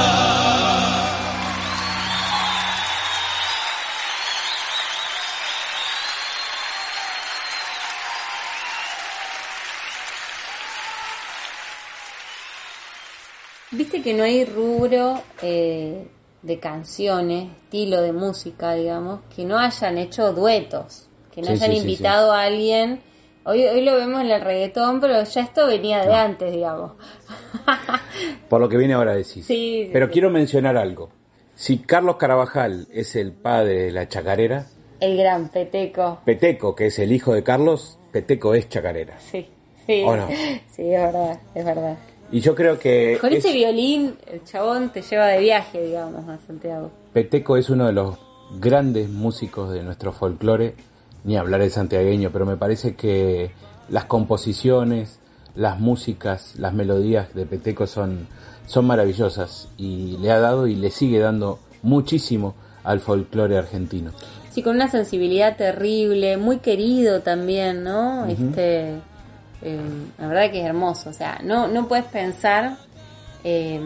Viste 13.71 14.01
que 14.01 14.13
no 14.13 14.23
hay 14.23 14.45
rubro 14.45 15.21
eh, 15.41 16.07
de 16.47 16.59
canciones, 16.59 17.49
estilo 17.63 18.01
de 18.01 18.13
música, 18.13 18.73
digamos, 18.73 19.19
que 19.35 19.45
no 19.45 19.59
hayan 19.59 19.97
hecho 19.97 20.31
duetos, 20.33 21.09
que 21.31 21.41
no 21.41 21.47
Sí, 21.47 21.53
hayan 21.53 21.71
sí, 21.71 21.75
sí, 21.77 21.81
invitado 21.83 22.31
a 22.31 22.43
alguien. 22.43 23.01
Hoy, 23.43 23.63
hoy 23.65 23.81
lo 23.81 23.95
vemos 23.95 24.21
en 24.21 24.31
el 24.31 24.41
reggaetón, 24.41 24.99
pero 24.99 25.23
ya 25.23 25.41
esto 25.41 25.67
venía 25.67 26.03
de 26.05 26.13
antes, 26.13 26.51
digamos. 26.51 26.93
Por 28.49 28.61
lo 28.61 28.69
que 28.69 28.77
viene 28.77 28.93
ahora 28.93 29.11
a 29.11 29.15
decir. 29.15 29.43
Sí, 29.43 29.89
Pero 29.93 30.09
quiero 30.09 30.29
mencionar 30.29 30.77
algo. 30.77 31.09
Si 31.55 31.79
Carlos 31.79 32.17
Carabajal 32.17 32.87
es 32.91 33.15
el 33.15 33.31
padre 33.33 33.83
de 33.85 33.91
la 33.91 34.07
chacarera, 34.07 34.67
El 34.99 35.17
gran 35.17 35.49
Peteco. 35.49 36.19
Peteco, 36.25 36.75
que 36.75 36.87
es 36.87 36.99
el 36.99 37.11
hijo 37.11 37.33
de 37.33 37.43
Carlos, 37.43 37.97
Peteco 38.11 38.53
es 38.53 38.69
chacarera. 38.69 39.19
Sí, 39.19 39.47
sí. 39.85 40.03
¿O 40.05 40.15
no? 40.15 40.27
Sí, 40.69 40.93
es 40.93 41.01
verdad, 41.01 41.39
es 41.55 41.65
verdad. 41.65 41.97
Y 42.31 42.41
yo 42.41 42.55
creo 42.55 42.77
que 42.77 43.17
Con 43.21 43.31
es- 43.31 43.45
ese 43.45 43.53
violín, 43.53 44.15
el 44.31 44.43
chabón 44.43 44.89
te 44.89 45.01
lleva 45.01 45.27
de 45.27 45.39
viaje, 45.39 45.81
digamos, 45.85 46.27
a 46.27 46.37
Santiago. 46.45 46.91
Peteco 47.13 47.55
es 47.57 47.69
uno 47.69 47.85
de 47.87 47.93
los 47.93 48.17
grandes 48.59 49.09
músicos 49.09 49.71
de 49.71 49.83
nuestro 49.83 50.11
folclore, 50.11 50.75
ni 51.23 51.37
hablar 51.37 51.61
de 51.61 51.69
santiagueño, 51.69 52.29
pero 52.31 52.45
me 52.45 52.57
parece 52.57 52.95
que 52.95 53.51
las 53.89 54.05
composiciones, 54.05 55.19
las 55.55 55.79
músicas, 55.79 56.55
las 56.57 56.73
melodías 56.73 57.33
de 57.33 57.45
Peteco 57.45 57.87
son, 57.87 58.27
son 58.65 58.85
maravillosas 58.85 59.69
y 59.77 60.17
le 60.17 60.31
ha 60.31 60.39
dado 60.39 60.67
y 60.67 60.75
le 60.75 60.91
sigue 60.91 61.19
dando 61.19 61.59
muchísimo 61.81 62.55
al 62.83 62.99
folclore 62.99 63.57
argentino. 63.57 64.11
Sí, 64.51 64.61
con 64.63 64.75
una 64.75 64.89
sensibilidad 64.89 65.55
terrible, 65.57 66.37
muy 66.37 66.57
querido 66.57 67.21
también, 67.21 67.83
¿no? 67.83 68.25
Este, 68.25 68.93
eh, 69.61 69.79
la 70.17 70.27
verdad 70.27 70.51
que 70.51 70.59
es 70.61 70.65
hermoso, 70.65 71.09
o 71.09 71.13
sea, 71.13 71.39
no, 71.43 71.67
no 71.67 71.87
puedes 71.87 72.05
pensar 72.05 72.77
eh, 73.43 73.79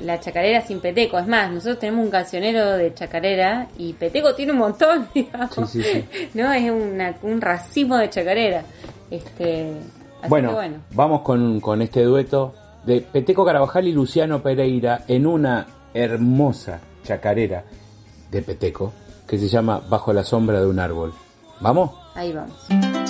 la 0.00 0.18
chacarera 0.18 0.62
sin 0.62 0.80
Peteco. 0.80 1.18
Es 1.18 1.26
más, 1.26 1.50
nosotros 1.50 1.78
tenemos 1.78 2.04
un 2.04 2.10
cancionero 2.10 2.70
de 2.76 2.94
chacarera 2.94 3.68
y 3.78 3.92
Peteco 3.92 4.34
tiene 4.34 4.52
un 4.52 4.58
montón, 4.58 5.08
digamos. 5.14 5.54
Sí, 5.70 5.82
sí, 5.82 6.04
sí. 6.10 6.28
¿No? 6.34 6.52
Es 6.52 6.70
una- 6.70 7.14
un 7.22 7.40
racimo 7.40 7.96
de 7.98 8.08
chacarera. 8.10 8.62
Este, 9.10 9.72
así 10.20 10.28
Bueno, 10.28 10.48
que 10.50 10.54
bueno. 10.54 10.76
vamos 10.92 11.20
con, 11.22 11.60
con 11.60 11.82
este 11.82 12.02
dueto 12.04 12.54
de 12.86 13.00
Peteco 13.02 13.44
Carabajal 13.44 13.86
y 13.88 13.92
Luciano 13.92 14.42
Pereira 14.42 15.04
en 15.06 15.26
una 15.26 15.66
hermosa 15.92 16.80
chacarera 17.04 17.62
de 18.30 18.40
Peteco 18.42 18.92
que 19.26 19.38
se 19.38 19.48
llama 19.48 19.80
Bajo 19.88 20.12
la 20.12 20.24
sombra 20.24 20.60
de 20.60 20.66
un 20.66 20.78
árbol. 20.78 21.12
¿Vamos? 21.60 21.90
Ahí 22.14 22.32
vamos. 22.32 23.09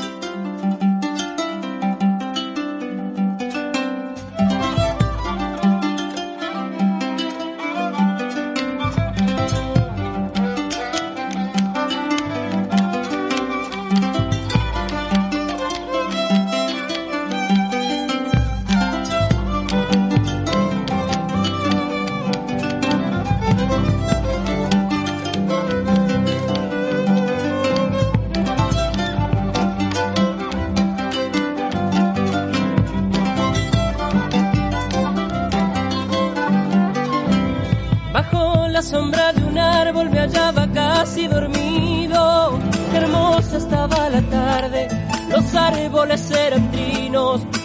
Eran. 46.31 46.71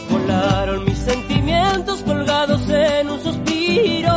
Volaron 0.10 0.86
mis 0.86 0.98
sentimientos 0.98 2.02
colgados 2.04 2.68
en 2.70 3.10
un 3.10 3.22
suspiro. 3.22 4.12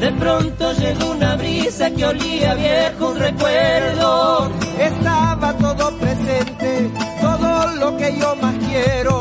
De 0.00 0.12
pronto 0.12 0.72
llegó 0.74 1.10
una 1.10 1.36
brisa 1.36 1.90
que 1.90 2.04
olía 2.06 2.54
viejos 2.54 3.18
recuerdos. 3.18 4.50
Estaba 4.78 5.52
todo 5.54 5.98
presente, 5.98 6.90
todo 7.20 7.66
lo 7.76 7.96
que 7.96 8.18
yo 8.18 8.36
más 8.36 8.54
quiero. 8.66 9.19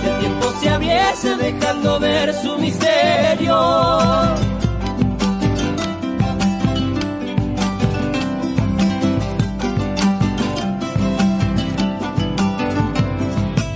Si 0.00 0.06
el 0.08 0.18
tiempo 0.18 0.52
se 0.60 0.68
abriese 0.70 1.36
dejando 1.36 2.00
ver 2.00 2.34
su 2.34 2.56
misterio. 2.58 3.56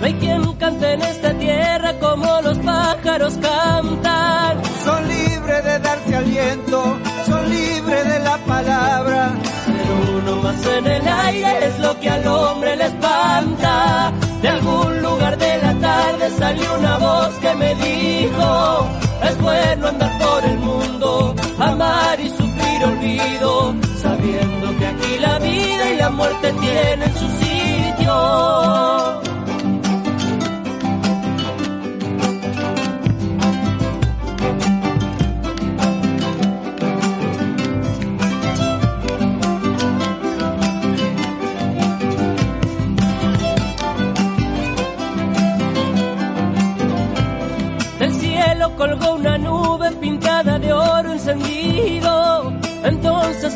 No 0.00 0.06
hay 0.06 0.14
quien 0.14 0.44
cante 0.64 0.92
en 0.92 1.02
esta 1.02 1.34
tierra 1.38 1.98
como 1.98 2.40
los 2.42 2.58
pájaros 2.58 3.34
cantan. 3.40 4.62
Son 4.84 5.08
libres 5.08 5.64
de 5.64 5.78
darse 5.78 6.16
aliento, 6.16 6.98
son 7.26 7.50
libres 7.50 8.08
de 8.08 8.18
la 8.20 8.36
palabra. 8.38 9.32
Pero 9.66 10.18
uno 10.18 10.42
más 10.42 10.66
en 10.66 10.86
el 10.86 11.08
aire 11.08 11.66
es 11.66 11.78
lo 11.80 11.98
que 12.00 12.10
al 12.10 12.26
hombre 12.26 12.76
le 12.76 12.86
espanta. 12.86 14.12
De 14.42 14.48
algún 14.48 15.02
lugar 15.02 15.38
de 15.38 15.62
la 15.62 15.73
tarde 16.24 16.38
salió 16.38 16.78
una 16.78 16.98
voz 16.98 17.34
que 17.40 17.54
me 17.54 17.74
dijo, 17.74 18.88
es 19.22 19.40
bueno 19.40 19.88
andar 19.88 20.18
por 20.18 20.44
el 20.44 20.58
mundo, 20.58 21.34
amar 21.58 22.20
y 22.20 22.28
sufrir 22.28 22.84
olvido, 22.84 23.74
sabiendo 24.00 24.78
que 24.78 24.86
aquí 24.86 25.18
la 25.20 25.38
vida 25.38 25.90
y 25.92 25.96
la 25.96 26.10
muerte 26.10 26.52
tienen 26.52 27.12
su 27.14 27.28
sitio. 27.44 29.03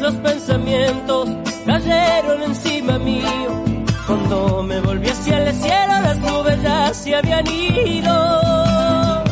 Los 0.01 0.15
pensamientos 0.15 1.29
cayeron 1.67 2.43
encima 2.45 2.99
mío. 2.99 3.65
Cuando 4.07 4.63
me 4.63 4.81
volví 4.81 5.09
hacia 5.09 5.43
el 5.43 5.55
cielo, 5.55 6.01
las 6.03 6.19
nubes 6.19 6.63
ya 6.63 6.95
se 6.95 7.17
habían 7.17 7.47
ido. 7.47 9.25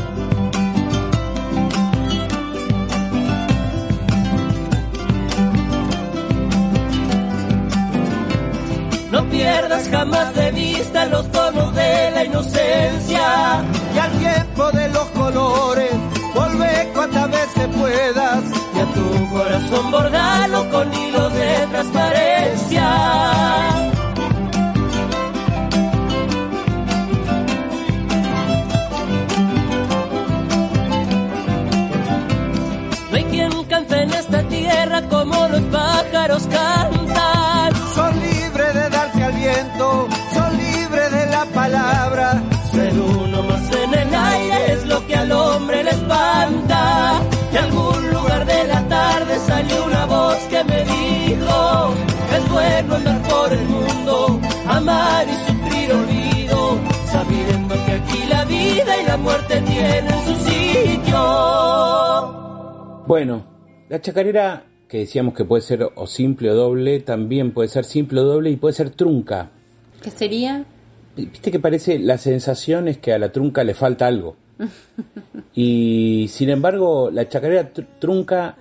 No 9.13 9.25
pierdas 9.31 9.89
jamás 9.89 10.35
de 10.35 10.51
vista 10.51 11.07
los 11.07 11.31
tonos 11.31 11.75
de 11.75 12.11
la 12.11 12.25
inocencia. 12.25 13.65
Y 13.95 13.99
al 13.99 14.13
tiempo 14.19 14.73
de 14.73 14.89
los 14.89 15.07
colores, 15.07 15.93
volvé 16.35 16.91
cuantas 16.93 17.31
veces 17.31 17.69
puedas. 17.79 18.56
Tu 19.67 19.73
corazón 19.73 19.91
bordalo 19.91 20.71
con 20.71 20.95
hilos 20.95 21.33
de 21.33 21.67
transparencia. 21.71 23.36
Dijo: 51.29 51.95
Es 52.37 52.51
bueno 52.51 52.95
andar 52.97 53.23
por 53.29 53.53
el 53.53 53.65
mundo, 53.69 54.41
amar 54.69 55.27
y 55.29 55.35
sufrir 55.51 55.93
olvido, 55.93 56.79
sabiendo 57.07 57.75
que 57.87 57.93
aquí 57.93 58.19
la 58.29 58.45
vida 58.45 59.03
y 59.03 59.07
la 59.07 59.17
muerte 59.17 59.61
tienen 59.63 60.15
su 60.27 60.35
sitio. 60.51 61.19
Bueno, 63.07 63.45
la 63.89 64.01
chacarera 64.01 64.65
que 64.89 64.99
decíamos 64.99 65.35
que 65.35 65.45
puede 65.45 65.63
ser 65.63 65.89
o 65.95 66.07
simple 66.07 66.51
o 66.51 66.55
doble, 66.55 67.01
también 67.01 67.53
puede 67.53 67.69
ser 67.69 67.85
simple 67.85 68.21
o 68.21 68.25
doble 68.25 68.51
y 68.51 68.57
puede 68.57 68.75
ser 68.75 68.91
trunca. 68.91 69.51
¿Qué 70.03 70.11
sería? 70.11 70.65
Viste 71.17 71.51
que 71.51 71.59
parece, 71.59 71.99
la 71.99 72.19
sensación 72.19 72.89
es 72.89 72.99
que 72.99 73.13
a 73.13 73.19
la 73.19 73.33
trunca 73.33 73.65
le 73.65 73.75
falta 73.75 74.07
algo. 74.07 74.37
Y 75.59 76.29
sin 76.31 76.51
embargo, 76.51 77.11
la 77.11 77.29
chacarera 77.31 77.73
tr- 77.73 77.87
trunca 77.99 78.57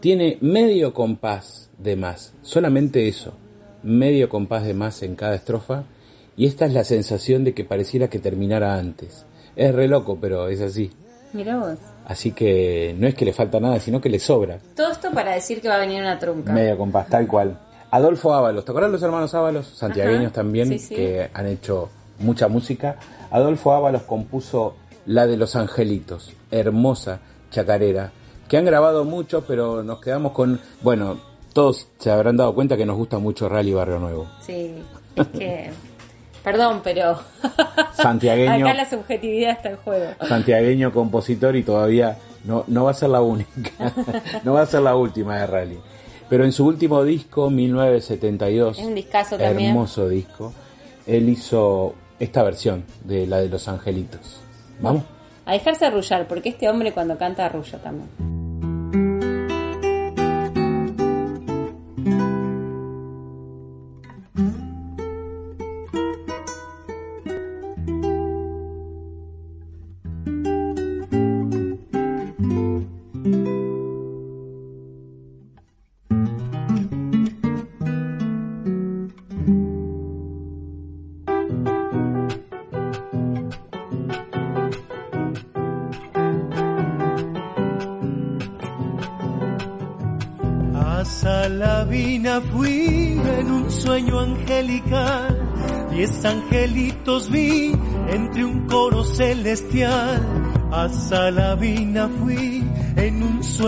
tiene 0.00 0.36
medio 0.42 0.92
compás 0.92 1.67
de 1.78 1.96
más, 1.96 2.34
solamente 2.42 3.08
eso, 3.08 3.34
medio 3.82 4.28
compás 4.28 4.64
de 4.64 4.74
más 4.74 5.02
en 5.02 5.16
cada 5.16 5.34
estrofa. 5.34 5.84
Y 6.36 6.46
esta 6.46 6.66
es 6.66 6.72
la 6.72 6.84
sensación 6.84 7.42
de 7.42 7.52
que 7.52 7.64
pareciera 7.64 8.08
que 8.08 8.20
terminara 8.20 8.74
antes. 8.76 9.26
Es 9.56 9.74
re 9.74 9.88
loco, 9.88 10.18
pero 10.20 10.48
es 10.48 10.60
así. 10.60 10.90
Mira 11.32 11.56
vos. 11.58 11.78
Así 12.06 12.30
que 12.30 12.94
no 12.96 13.08
es 13.08 13.14
que 13.14 13.24
le 13.24 13.32
falta 13.32 13.58
nada, 13.58 13.80
sino 13.80 14.00
que 14.00 14.08
le 14.08 14.20
sobra. 14.20 14.58
Todo 14.76 14.92
esto 14.92 15.10
para 15.10 15.34
decir 15.34 15.60
que 15.60 15.68
va 15.68 15.74
a 15.74 15.80
venir 15.80 16.00
una 16.00 16.18
trunca. 16.18 16.52
Medio 16.52 16.78
compás, 16.78 17.08
tal 17.08 17.26
cual. 17.26 17.58
Adolfo 17.90 18.32
Ábalos, 18.32 18.64
¿te 18.64 18.70
acuerdas 18.70 18.92
los 18.92 19.02
hermanos 19.02 19.34
Ábalos? 19.34 19.66
Santiagueños 19.66 20.26
Ajá, 20.26 20.34
también, 20.34 20.68
sí, 20.68 20.78
sí. 20.78 20.94
que 20.94 21.28
han 21.34 21.46
hecho 21.46 21.88
mucha 22.20 22.46
música. 22.48 22.98
Adolfo 23.30 23.72
Ábalos 23.72 24.02
compuso 24.02 24.76
la 25.06 25.26
de 25.26 25.36
los 25.36 25.56
angelitos, 25.56 26.32
hermosa 26.50 27.20
chacarera, 27.50 28.12
que 28.46 28.58
han 28.58 28.64
grabado 28.64 29.04
mucho, 29.04 29.44
pero 29.46 29.82
nos 29.82 30.00
quedamos 30.00 30.32
con, 30.32 30.60
bueno, 30.82 31.18
todos 31.58 31.88
se 31.98 32.08
habrán 32.08 32.36
dado 32.36 32.54
cuenta 32.54 32.76
que 32.76 32.86
nos 32.86 32.96
gusta 32.96 33.18
mucho 33.18 33.48
Rally 33.48 33.72
Barrio 33.72 33.98
Nuevo. 33.98 34.28
Sí, 34.40 34.76
es 35.16 35.26
que... 35.26 35.70
Perdón, 36.44 36.82
pero... 36.84 37.18
Santiagueño. 37.94 38.64
Acá 38.64 38.74
la 38.74 38.88
subjetividad 38.88 39.50
está 39.50 39.70
en 39.70 39.76
juego. 39.78 40.06
Santiagueño 40.24 40.92
compositor 40.92 41.56
y 41.56 41.64
todavía 41.64 42.16
no, 42.44 42.62
no 42.68 42.84
va 42.84 42.92
a 42.92 42.94
ser 42.94 43.08
la 43.08 43.22
única, 43.22 43.92
no 44.44 44.52
va 44.52 44.62
a 44.62 44.66
ser 44.66 44.82
la 44.82 44.94
última 44.94 45.36
de 45.36 45.48
Rally. 45.48 45.78
Pero 46.28 46.44
en 46.44 46.52
su 46.52 46.64
último 46.64 47.02
disco, 47.02 47.50
1972, 47.50 48.78
Es 48.78 48.84
un 48.86 48.94
discazo 48.94 49.36
también. 49.36 49.70
hermoso 49.70 50.08
disco, 50.08 50.52
él 51.08 51.28
hizo 51.28 51.92
esta 52.20 52.44
versión 52.44 52.84
de 53.02 53.26
la 53.26 53.38
de 53.38 53.48
Los 53.48 53.66
Angelitos. 53.66 54.38
¿Vamos? 54.80 55.02
A 55.44 55.54
dejarse 55.54 55.86
arrullar, 55.86 56.28
porque 56.28 56.50
este 56.50 56.68
hombre 56.68 56.92
cuando 56.92 57.18
canta 57.18 57.46
arrulla 57.46 57.78
también. 57.78 58.37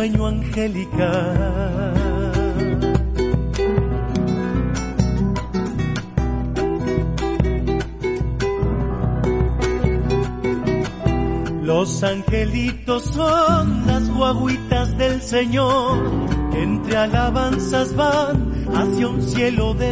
Sueño. 0.01 0.31
Los 11.63 12.03
angelitos 12.03 13.05
son 13.05 13.87
las 13.87 14.09
guaguitas 14.09 14.97
del 14.97 15.21
Señor, 15.21 15.99
que 16.51 16.63
entre 16.63 16.97
alabanzas 16.97 17.95
van 17.95 18.67
hacia 18.75 19.07
un 19.09 19.23
cielo 19.23 19.75
de 19.75 19.90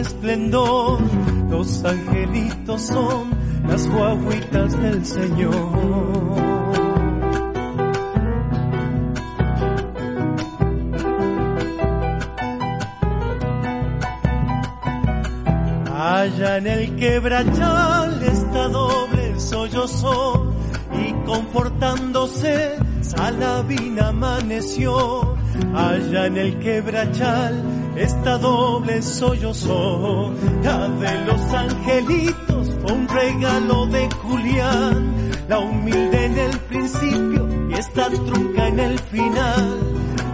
Allá 24.79 26.26
en 26.26 26.37
el 26.37 26.59
quebrachal 26.61 27.64
está 27.97 28.39
doble 28.39 29.03
sollozó. 29.03 30.33
La 30.62 30.89
de 30.89 31.24
los 31.26 31.41
angelitos 31.53 32.68
un 32.89 33.09
regalo 33.09 33.87
de 33.87 34.09
Julián. 34.22 35.31
La 35.49 35.59
humilde 35.59 36.26
en 36.26 36.39
el 36.39 36.59
principio 36.61 37.49
y 37.70 37.74
esta 37.74 38.09
trunca 38.09 38.68
en 38.68 38.79
el 38.79 38.99
final. 39.01 39.81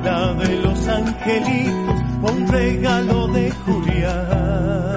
La 0.04 0.34
de 0.34 0.56
los 0.60 0.88
angelitos 0.88 2.00
un 2.22 2.46
regalo 2.48 3.28
de 3.28 3.50
Julián. 3.50 4.93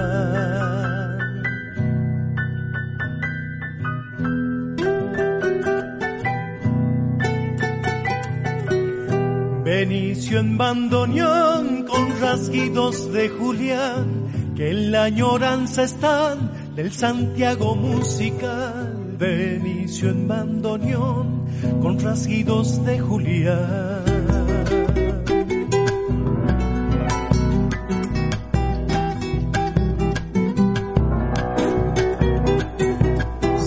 Benicio 9.68 10.38
en 10.38 10.56
bandoneón 10.56 11.84
con 11.84 12.18
rasguidos 12.18 13.12
de 13.12 13.28
Julián, 13.28 14.54
que 14.56 14.70
en 14.70 14.90
la 14.90 15.04
añoranza 15.04 15.82
están 15.82 16.74
del 16.74 16.90
Santiago 16.90 17.76
musical. 17.76 19.14
Benicio 19.18 20.08
en 20.08 20.26
bandoneón 20.26 21.44
con 21.82 22.00
rasguidos 22.00 22.82
de 22.86 22.98
Julián. 22.98 24.04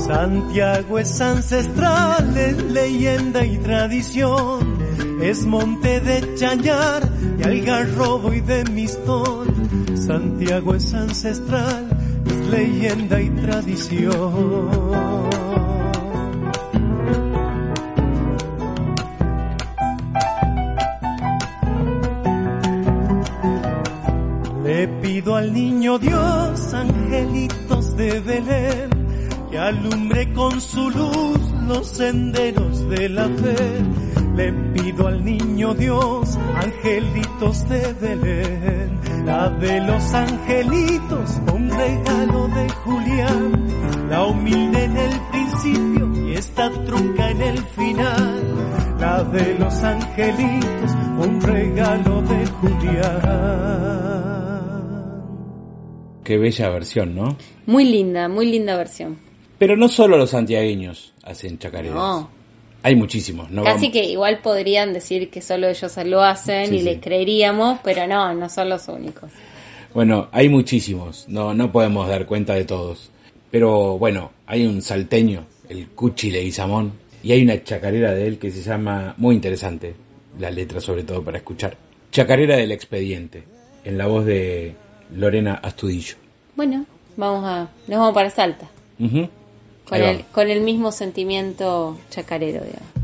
Santiago 0.07 0.97
es 0.97 1.21
ancestral, 1.21 2.35
es 2.35 2.63
leyenda 2.63 3.45
y 3.45 3.59
tradición. 3.59 4.80
Es 5.21 5.45
monte 5.45 5.99
de 5.99 6.35
Chañar, 6.35 7.07
de 7.09 7.43
Algarrobo 7.43 8.33
y 8.33 8.41
de 8.41 8.63
Mistón. 8.65 9.47
Santiago 9.95 10.75
es 10.75 10.93
ancestral, 10.93 11.87
es 12.25 12.47
leyenda 12.47 13.21
y 13.21 13.29
tradición. 13.29 15.29
Le 24.63 24.87
pido 25.01 25.35
al 25.35 25.53
niño 25.53 25.99
Dios, 25.99 26.73
angelitos 26.73 27.95
de 27.95 28.19
Belén, 28.19 28.89
que 29.51 29.57
alumbre 29.57 30.33
con 30.33 30.59
su 30.59 30.89
luz 30.89 31.39
los 31.67 31.87
senderos 31.87 32.89
de 32.89 33.09
la 33.09 33.27
fe. 33.27 34.10
Le 34.35 34.51
pido 34.73 35.07
al 35.07 35.23
niño 35.23 35.73
Dios, 35.73 36.37
angelitos 36.55 37.67
de 37.67 37.93
Belén, 37.93 38.99
la 39.25 39.49
de 39.49 39.81
los 39.81 40.13
angelitos, 40.13 41.41
un 41.53 41.69
regalo 41.69 42.47
de 42.47 42.69
Julián, 42.69 44.09
la 44.09 44.25
humilde 44.25 44.85
en 44.85 44.97
el 44.97 45.11
principio 45.31 46.27
y 46.29 46.33
esta 46.33 46.71
trunca 46.85 47.29
en 47.29 47.41
el 47.41 47.57
final, 47.57 48.97
la 48.99 49.23
de 49.25 49.59
los 49.59 49.83
angelitos, 49.83 50.91
un 51.19 51.41
regalo 51.41 52.21
de 52.21 52.45
Julián. 52.47 53.61
Qué 56.23 56.37
bella 56.37 56.69
versión, 56.69 57.15
¿no? 57.15 57.35
Muy 57.65 57.83
linda, 57.83 58.29
muy 58.29 58.45
linda 58.45 58.77
versión. 58.77 59.19
Pero 59.57 59.75
no 59.75 59.89
solo 59.89 60.17
los 60.17 60.29
santiagueños 60.29 61.13
hacen 61.23 61.59
chacareras. 61.59 61.95
No. 61.95 62.40
Hay 62.83 62.95
muchísimos, 62.95 63.51
¿no? 63.51 63.63
Casi 63.63 63.87
vamos- 63.87 63.93
que 63.93 64.03
igual 64.05 64.39
podrían 64.39 64.93
decir 64.93 65.29
que 65.29 65.41
solo 65.41 65.67
ellos 65.69 65.95
lo 66.05 66.23
hacen 66.23 66.67
Sí, 66.69 66.75
y 66.75 66.79
sí. 66.79 66.85
les 66.85 66.99
creeríamos, 66.99 67.79
pero 67.83 68.07
no, 68.07 68.33
no 68.33 68.49
son 68.49 68.69
los 68.69 68.87
únicos. 68.87 69.29
Bueno, 69.93 70.29
hay 70.31 70.49
muchísimos, 70.49 71.25
no, 71.27 71.53
no 71.53 71.71
podemos 71.71 72.07
dar 72.07 72.25
cuenta 72.25 72.53
de 72.55 72.65
todos. 72.65 73.09
Pero 73.51 73.97
bueno, 73.97 74.31
hay 74.47 74.65
un 74.65 74.81
salteño, 74.81 75.45
el 75.69 75.89
Cuchi 75.89 76.31
Leguizamón, 76.31 76.93
y 77.21 77.33
hay 77.33 77.43
una 77.43 77.61
chacarera 77.63 78.13
de 78.13 78.25
él 78.25 78.39
que 78.39 78.49
se 78.51 78.61
llama, 78.63 79.13
muy 79.17 79.35
interesante, 79.35 79.93
la 80.39 80.49
letra 80.49 80.79
sobre 80.79 81.03
todo 81.03 81.21
para 81.23 81.37
escuchar, 81.37 81.75
Chacarera 82.11 82.55
del 82.57 82.71
Expediente, 82.71 83.43
en 83.85 83.97
la 83.97 84.07
voz 84.07 84.25
de 84.25 84.73
Lorena 85.15 85.55
Astudillo. 85.55 86.15
Bueno, 86.55 86.85
vamos 87.17 87.45
a, 87.45 87.69
nos 87.87 87.99
vamos 87.99 88.13
para 88.13 88.29
Salta, 88.29 88.67
Ujú. 88.99 89.27
Con 89.85 90.01
el, 90.01 90.25
con 90.31 90.49
el 90.49 90.61
mismo 90.61 90.91
sentimiento 90.91 91.97
chacarero, 92.09 92.63
digamos. 92.63 93.00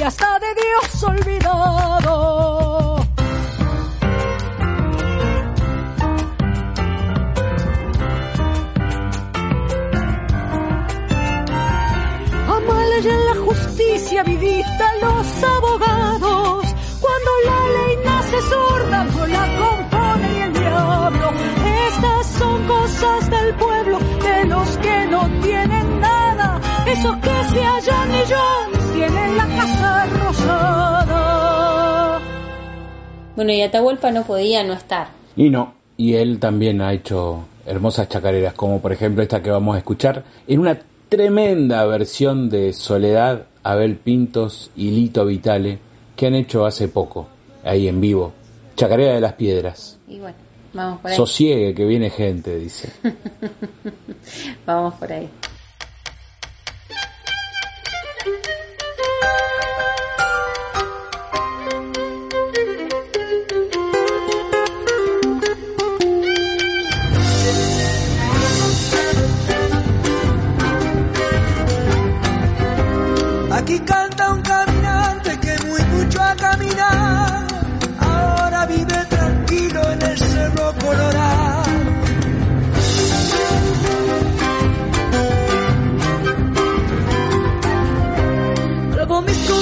Y 0.00 0.02
hasta 0.02 0.38
de 0.38 0.46
Dios 0.54 1.02
olvidado. 1.02 2.96
Amales 12.48 13.04
en 13.04 13.26
la 13.26 13.34
justicia 13.44 14.22
vivista 14.22 14.94
los 15.02 15.44
abogados. 15.44 16.74
Cuando 17.00 17.30
la 17.44 17.60
ley 17.76 17.98
nace 18.02 18.40
sorda, 18.42 19.04
no 19.04 19.26
la 19.26 19.58
compone 19.58 20.28
ni 20.32 20.40
el 20.40 20.52
diablo. 20.54 21.32
Estas 21.88 22.26
son 22.38 22.66
cosas 22.66 23.30
del 23.30 23.54
pueblo, 23.56 23.98
de 23.98 24.44
los 24.46 24.78
que 24.78 25.06
no 25.08 25.40
tienen 25.42 26.00
nada. 26.00 26.60
Esos 26.86 27.16
que 27.18 27.44
se 27.50 27.62
hallan 27.62 28.10
la 29.10 29.46
casa 29.56 30.06
rosada. 30.06 31.10
Bueno, 33.36 33.52
y 33.52 33.62
Atahualpa 33.62 34.10
no 34.10 34.24
podía 34.24 34.64
no 34.64 34.72
estar. 34.74 35.08
Y 35.36 35.50
no, 35.50 35.74
y 35.96 36.14
él 36.14 36.38
también 36.38 36.80
ha 36.80 36.92
hecho 36.92 37.44
hermosas 37.66 38.08
chacareras, 38.08 38.54
como 38.54 38.80
por 38.80 38.92
ejemplo 38.92 39.22
esta 39.22 39.42
que 39.42 39.50
vamos 39.50 39.76
a 39.76 39.78
escuchar, 39.78 40.24
en 40.46 40.60
una 40.60 40.78
tremenda 41.08 41.84
versión 41.86 42.48
de 42.50 42.72
Soledad, 42.72 43.46
Abel 43.62 43.96
Pintos 43.96 44.70
y 44.76 44.90
Lito 44.90 45.24
Vitale, 45.24 45.78
que 46.16 46.26
han 46.26 46.34
hecho 46.34 46.66
hace 46.66 46.88
poco, 46.88 47.28
ahí 47.64 47.88
en 47.88 48.00
vivo. 48.00 48.32
Chacarera 48.76 49.14
de 49.14 49.20
las 49.20 49.34
Piedras. 49.34 49.98
Y 50.08 50.18
bueno, 50.18 50.36
vamos 50.72 51.00
por 51.00 51.10
ahí. 51.10 51.16
Sosiegue 51.16 51.74
que 51.74 51.84
viene 51.84 52.10
gente, 52.10 52.56
dice. 52.58 52.90
vamos 54.66 54.94
por 54.94 55.12
ahí. 55.12 55.28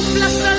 Clavo 0.00 0.57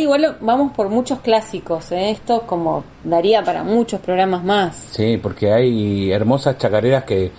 igual 0.00 0.36
vamos 0.40 0.72
por 0.72 0.88
muchos 0.88 1.20
clásicos, 1.20 1.92
¿eh? 1.92 2.10
esto 2.10 2.42
como 2.46 2.84
daría 3.04 3.42
para 3.42 3.64
muchos 3.64 4.00
programas 4.00 4.44
más. 4.44 4.76
Sí, 4.90 5.18
porque 5.22 5.52
hay 5.52 6.10
hermosas 6.12 6.58
chacareras 6.58 7.04
que, 7.04 7.30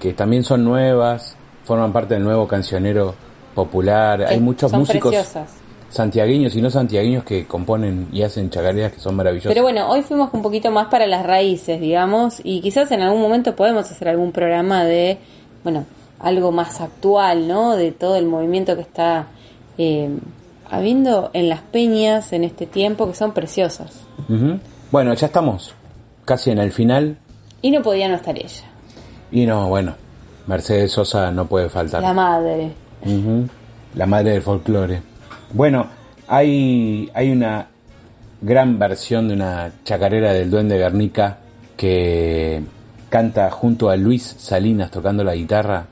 que 0.00 0.12
también 0.12 0.42
son 0.42 0.64
nuevas, 0.64 1.36
forman 1.64 1.92
parte 1.92 2.14
del 2.14 2.24
nuevo 2.24 2.46
cancionero 2.46 3.14
popular. 3.54 4.22
hay 4.22 4.40
muchos 4.40 4.70
son 4.70 4.80
músicos 4.80 5.12
preciosas. 5.12 5.50
santiagueños 5.90 6.56
y 6.56 6.62
no 6.62 6.70
santiagueños 6.70 7.24
que 7.24 7.46
componen 7.46 8.08
y 8.12 8.22
hacen 8.22 8.50
chacareras 8.50 8.92
que 8.92 9.00
son 9.00 9.14
maravillosas. 9.14 9.50
Pero 9.52 9.62
bueno, 9.62 9.88
hoy 9.90 10.02
fuimos 10.02 10.32
un 10.32 10.42
poquito 10.42 10.70
más 10.70 10.88
para 10.88 11.06
las 11.06 11.24
raíces, 11.24 11.80
digamos, 11.80 12.40
y 12.42 12.60
quizás 12.60 12.90
en 12.92 13.02
algún 13.02 13.20
momento 13.20 13.54
podemos 13.54 13.90
hacer 13.90 14.08
algún 14.08 14.32
programa 14.32 14.84
de, 14.84 15.18
bueno, 15.62 15.84
algo 16.18 16.52
más 16.52 16.80
actual, 16.80 17.48
¿no? 17.48 17.76
De 17.76 17.92
todo 17.92 18.16
el 18.16 18.26
movimiento 18.26 18.74
que 18.76 18.82
está 18.82 19.26
eh, 19.78 20.08
habiendo 20.72 21.30
en 21.34 21.48
las 21.48 21.60
peñas 21.60 22.32
en 22.32 22.42
este 22.42 22.66
tiempo, 22.66 23.06
que 23.06 23.14
son 23.14 23.32
preciosas. 23.32 24.00
Bueno, 24.90 25.14
ya 25.14 25.26
estamos 25.26 25.74
casi 26.24 26.50
en 26.50 26.58
el 26.58 26.72
final. 26.72 27.16
Y 27.60 27.70
no 27.70 27.82
podía 27.82 28.08
no 28.08 28.16
estar 28.16 28.36
ella, 28.36 28.64
Y 29.30 29.46
no, 29.46 29.68
bueno, 29.68 29.94
Mercedes 30.48 30.90
Sosa 30.92 31.30
no 31.30 31.46
puede 31.46 31.68
faltar. 31.68 32.02
la 32.02 32.12
madre. 32.12 32.72
La 33.94 34.06
madre 34.06 34.30
del 34.32 34.42
folclore. 34.42 35.02
Bueno, 35.52 35.86
hay, 36.26 37.10
hay 37.14 37.30
una 37.30 37.66
gran 38.40 38.78
versión 38.78 39.28
de 39.28 39.34
una 39.34 39.70
chacarera 39.84 40.32
del 40.32 40.50
Duende 40.50 40.78
Guernica 40.78 41.38
que 41.76 42.62
canta 43.10 43.50
junto 43.50 43.90
a 43.90 43.96
Luis 43.96 44.34
Salinas 44.38 44.90
tocando 44.90 45.22
la 45.22 45.34
guitarra. 45.34 45.84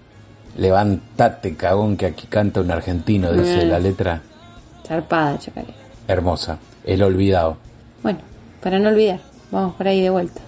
Levantate, 0.56 1.54
cagón, 1.54 1.96
que 1.96 2.06
aquí 2.06 2.26
canta 2.26 2.60
un 2.60 2.70
argentino, 2.70 3.32
dice 3.32 3.64
Mm. 3.66 3.68
la 3.68 3.78
letra. 3.78 4.22
Zarpada, 4.90 5.38
chacarera. 5.38 5.72
Hermosa. 6.08 6.58
El 6.84 7.04
olvidado. 7.04 7.56
Bueno, 8.02 8.18
para 8.60 8.80
no 8.80 8.88
olvidar, 8.88 9.20
vamos 9.52 9.76
por 9.76 9.86
ahí 9.86 10.00
de 10.00 10.10
vuelta. 10.10 10.40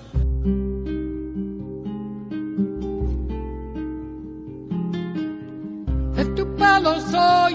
De 6.16 6.24
tu 6.34 6.56
pelo 6.56 7.00
soy, 7.12 7.54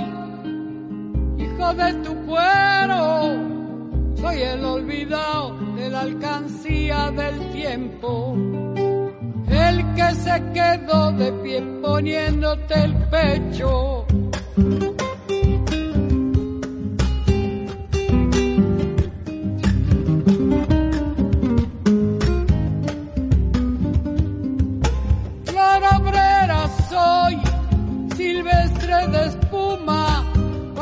hijo 1.40 1.74
de 1.74 1.94
tu 2.06 2.16
cuero. 2.26 3.36
Soy 4.16 4.42
el 4.44 4.64
olvidado 4.64 5.58
de 5.76 5.90
la 5.90 6.00
alcancía 6.00 7.12
del 7.12 7.52
tiempo. 7.52 8.34
El 9.50 9.94
que 9.94 10.16
se 10.16 10.42
quedó 10.54 11.12
de 11.12 11.34
pie 11.44 11.62
poniéndote 11.82 12.76
el 12.82 12.96
pecho. 13.10 14.06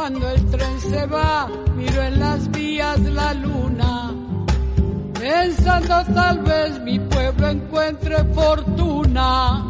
Cuando 0.07 0.29
el 0.29 0.45
tren 0.51 0.79
se 0.81 1.07
va, 1.07 1.49
miro 1.75 2.03
en 2.03 2.19
las 2.19 2.51
vías 2.51 2.99
la 2.99 3.33
luna. 3.33 4.13
Pensando 5.19 6.03
tal 6.13 6.43
vez 6.43 6.79
mi 6.81 6.99
pueblo 6.99 7.49
encuentre 7.49 8.23
fortuna. 8.25 9.67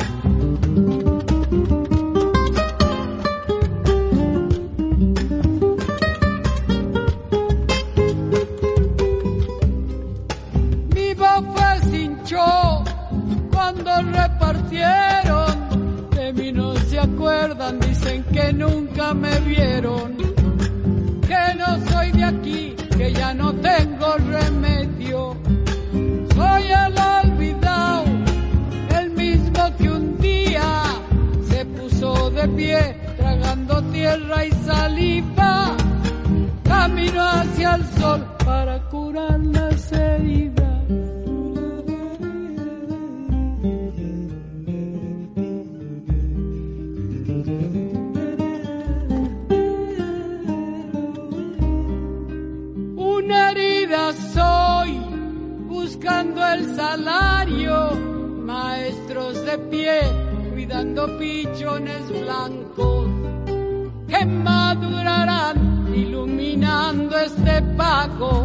Este 68.05 68.44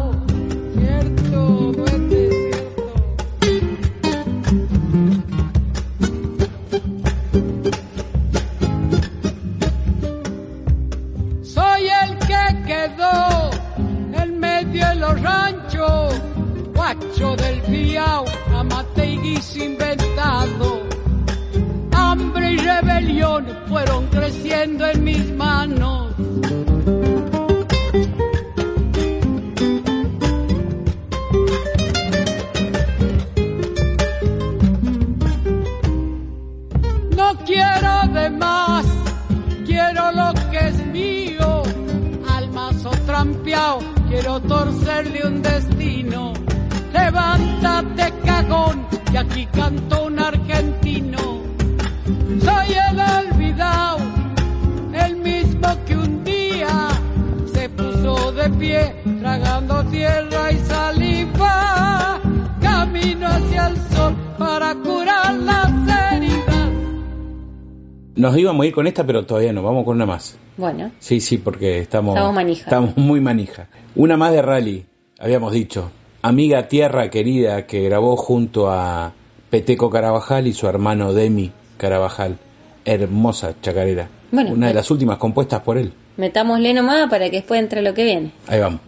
ir 68.71 68.75
con 68.75 68.87
esta, 68.87 69.05
pero 69.05 69.25
todavía 69.25 69.53
no, 69.53 69.61
vamos 69.63 69.85
con 69.85 69.95
una 69.95 70.05
más. 70.05 70.37
Bueno, 70.57 70.91
Sí, 70.99 71.19
sí, 71.21 71.37
porque 71.37 71.79
estamos, 71.79 72.15
Estamos 72.15 72.33
manija. 72.35 72.63
estamos 72.63 72.97
muy 72.97 73.19
manija. 73.21 73.67
Una 73.95 74.17
más 74.17 74.31
de 74.31 74.41
rally, 74.41 74.85
habíamos 75.19 75.53
dicho. 75.53 75.91
Amiga 76.23 76.67
Tierra 76.67 77.09
Querida, 77.09 77.65
que 77.65 77.81
grabó 77.83 78.15
junto 78.17 78.69
a 78.69 79.13
Peteco 79.49 79.89
Carabajal 79.89 80.47
y 80.47 80.53
su 80.53 80.67
hermano 80.67 81.13
Demi 81.13 81.51
Carabajal. 81.77 82.37
Hermosa 82.85 83.53
chacarera. 83.61 84.07
Bueno, 84.31 84.51
Una 84.53 84.67
de 84.67 84.73
las 84.73 84.89
últimas 84.91 85.17
compuestas 85.17 85.61
por 85.61 85.77
él. 85.77 85.93
metámosle 86.17 86.73
nomás 86.73 87.09
para 87.09 87.25
que 87.29 87.37
después 87.37 87.59
entre 87.61 87.81
lo 87.81 87.93
que 87.93 88.03
viene. 88.03 88.31
Ahí 88.47 88.59
vamos. 88.59 88.81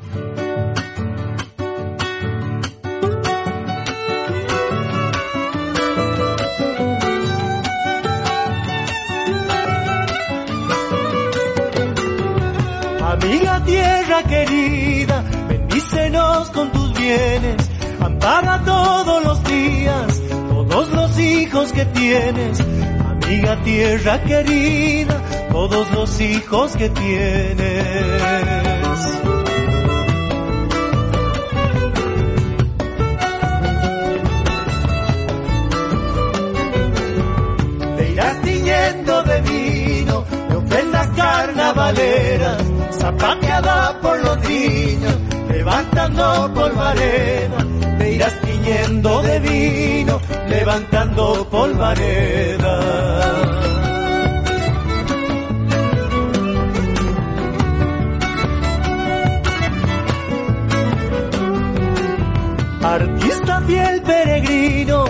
Querida, 14.23 15.23
bendícenos 15.47 16.49
con 16.49 16.71
tus 16.71 16.93
bienes, 16.93 17.69
ampara 17.99 18.63
todos 18.63 19.23
los 19.23 19.43
días, 19.43 20.21
todos 20.49 20.89
los 20.91 21.19
hijos 21.19 21.71
que 21.73 21.85
tienes. 21.85 22.59
Amiga 23.23 23.61
tierra 23.63 24.21
querida, 24.23 25.21
todos 25.51 25.91
los 25.91 26.21
hijos 26.21 26.75
que 26.75 26.89
tienes. 26.89 27.83
Niños, 44.49 45.15
levantando 45.49 46.53
polvareda, 46.53 47.57
te 47.97 48.11
irás 48.13 48.41
tiñendo 48.41 49.21
de 49.21 49.39
vino, 49.39 50.21
levantando 50.47 51.47
polvareda. 51.49 52.73
Artista 62.83 63.61
fiel 63.61 64.01
peregrino, 64.01 65.05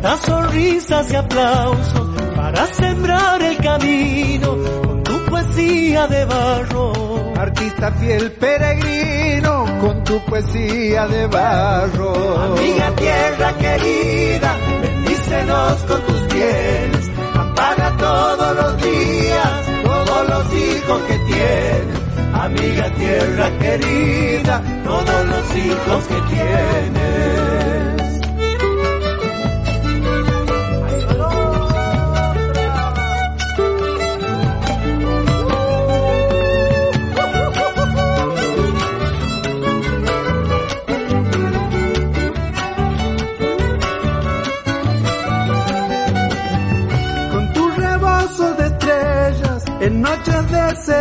das 0.00 0.20
sonrisas 0.20 1.12
y 1.12 1.16
aplausos 1.16 2.08
para 2.36 2.66
sembrar 2.68 3.42
el 3.42 3.56
camino 3.58 4.56
con 4.82 5.02
tu 5.02 5.24
poesía 5.26 6.06
de 6.06 6.24
barro. 6.24 7.07
Artista 7.38 7.92
fiel 7.92 8.32
peregrino 8.32 9.64
con 9.80 10.02
tu 10.02 10.18
poesía 10.24 11.06
de 11.06 11.28
barro. 11.28 12.36
Amiga 12.36 12.90
tierra 12.96 13.52
querida, 13.56 14.56
bendícenos 14.82 15.76
con 15.84 16.02
tus 16.02 16.34
bienes, 16.34 17.10
ampara 17.34 17.96
todos 17.96 18.56
los 18.56 18.82
días, 18.82 19.66
todos 19.84 20.28
los 20.28 20.54
hijos 20.54 21.02
que 21.02 21.18
tienes. 21.18 22.34
Amiga 22.34 22.90
tierra 22.90 23.50
querida, 23.58 24.62
todos 24.84 25.26
los 25.28 25.56
hijos 25.56 26.06
que 26.08 26.20
tienes. 26.34 26.97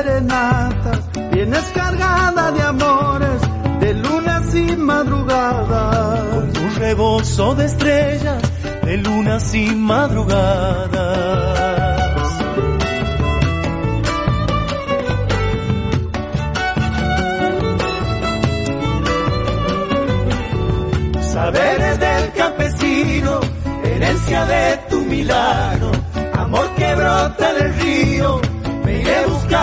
Serenatas, 0.07 0.99
vienes 1.31 1.65
cargada 1.73 2.51
de 2.51 2.61
amores, 2.61 3.41
de 3.81 3.93
lunas 3.93 4.55
y 4.55 4.77
madrugadas. 4.77 6.57
un 6.65 6.75
rebozo 6.75 7.55
de 7.55 7.65
estrellas, 7.65 8.41
de 8.83 8.97
lunas 8.97 9.53
y 9.53 9.65
madrugadas. 9.75 10.87
Saberes 21.33 21.99
del 21.99 22.33
campesino, 22.33 23.39
herencia 23.83 24.45
de 24.45 24.79
tu 24.89 25.01
milagro, 25.01 25.91
amor 26.33 26.67
que 26.75 26.95
brota 26.95 27.53
del 27.53 27.73
río, 27.75 28.41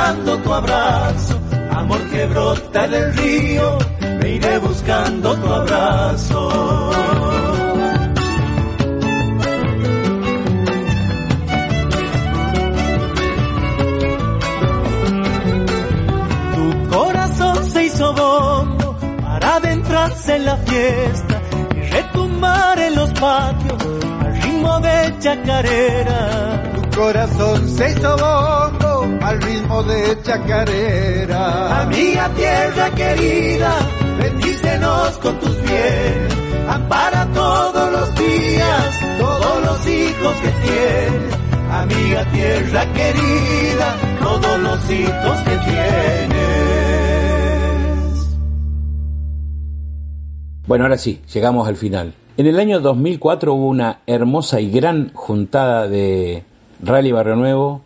buscando 0.05 0.39
tu 0.39 0.53
abrazo, 0.53 1.41
amor 1.71 2.01
que 2.11 2.27
brota 2.27 2.87
del 2.89 3.17
río, 3.17 3.79
me 4.21 4.29
iré 4.33 4.59
buscando 4.59 5.35
tu 5.35 5.49
abrazo. 5.49 6.91
Tu 16.55 16.89
corazón 16.91 17.71
se 17.71 17.85
hizo 17.85 18.13
bombo 18.13 18.97
para 19.23 19.57
adentrarse 19.57 20.37
en 20.37 20.45
la 20.45 20.57
fiesta 20.59 21.41
y 21.77 21.81
retumbar 21.81 22.79
en 22.79 22.95
los 22.95 23.11
patios 23.13 23.83
al 24.21 24.43
ritmo 24.43 24.81
de 24.81 25.15
chacarera. 25.21 26.63
Tu 26.75 27.01
corazón 27.01 27.69
se 27.71 27.91
hizo 27.91 28.17
bongo 28.19 28.84
al 29.23 29.43
ritmo 29.43 29.83
de 29.83 30.19
chacarera. 30.23 31.83
Amiga 31.83 32.29
tierra 32.31 32.91
querida, 32.91 33.73
bendícenos 34.19 35.19
con 35.19 35.39
tus 35.41 35.57
bienes, 35.63 36.35
ampara 36.69 37.27
todos 37.33 37.93
los 37.93 38.15
días, 38.15 39.01
todos 39.19 39.65
los 39.65 39.87
hijos 39.87 40.35
que 40.43 40.51
tienes. 40.67 41.35
Amiga 41.71 42.25
tierra 42.33 42.93
querida, 42.93 43.97
todos 44.23 44.61
los 44.61 44.91
hijos 44.91 45.39
que 45.43 45.57
tienes. 45.71 46.45
Bueno, 50.67 50.85
ahora 50.85 50.97
sí, 50.97 51.21
llegamos 51.33 51.69
al 51.69 51.77
final. 51.77 52.15
En 52.37 52.47
el 52.47 52.59
año 52.59 52.81
2004 52.81 53.53
hubo 53.55 53.69
una 53.69 54.01
hermosa 54.07 54.61
y 54.61 54.71
gran 54.71 55.13
juntada 55.13 55.87
de 55.89 56.43
Rally 56.83 57.13
Barrio 57.13 57.37
Nuevo, 57.37 57.83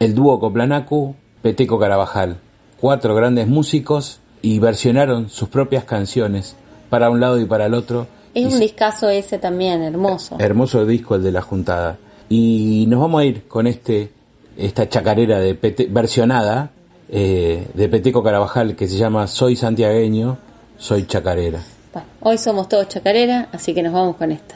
el 0.00 0.14
dúo 0.14 0.38
Coplanacu, 0.40 1.14
Peteco 1.42 1.78
Carabajal. 1.78 2.38
Cuatro 2.80 3.14
grandes 3.14 3.46
músicos 3.48 4.20
y 4.42 4.58
versionaron 4.58 5.28
sus 5.30 5.48
propias 5.48 5.84
canciones 5.84 6.56
para 6.90 7.10
un 7.10 7.20
lado 7.20 7.38
y 7.40 7.44
para 7.46 7.66
el 7.66 7.74
otro. 7.74 8.06
Es 8.34 8.42
Y 8.50 8.54
un 8.54 8.60
discazo 8.60 9.08
ese 9.08 9.38
también, 9.38 9.82
hermoso. 9.82 10.36
Hermoso 10.38 10.84
disco 10.84 11.14
el 11.14 11.22
de 11.22 11.32
la 11.32 11.40
juntada. 11.42 11.96
Y 12.28 12.86
nos 12.88 13.00
vamos 13.00 13.20
a 13.22 13.24
ir 13.24 13.46
con 13.48 13.66
este 13.66 14.12
esta 14.56 14.88
chacarera 14.88 15.40
de 15.40 15.54
Pete- 15.56 15.88
versionada 15.90 16.70
eh, 17.08 17.66
de 17.74 17.88
Peteco 17.88 18.22
Carabajal 18.22 18.76
que 18.76 18.86
se 18.88 18.96
llama 18.96 19.26
Soy 19.26 19.56
santiagueño, 19.56 20.38
soy 20.78 21.06
chacarera. 21.06 21.60
Bueno, 21.92 22.08
hoy 22.20 22.38
somos 22.38 22.68
todos 22.68 22.88
chacarera, 22.88 23.48
así 23.52 23.74
que 23.74 23.82
nos 23.82 23.92
vamos 23.92 24.16
con 24.16 24.30
esta. 24.32 24.54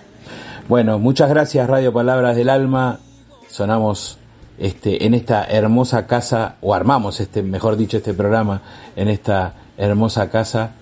Bueno, 0.69 0.99
muchas 0.99 1.29
gracias 1.31 1.67
Radio 1.69 1.93
Palabras 1.93 2.37
del 2.37 2.49
Alma. 2.49 3.01
Sonamos 3.49 4.18
este 4.59 5.07
en 5.07 5.15
esta 5.15 5.45
hermosa 5.45 6.07
casa 6.07 6.57
o 6.61 6.75
armamos 6.75 7.21
este, 7.21 7.43
mejor 7.43 7.77
dicho, 7.77 7.97
este 7.97 8.15
programa 8.15 8.63
en 8.97 9.09
esta 9.09 9.55
hermosa 9.77 10.31
casa. 10.31 10.73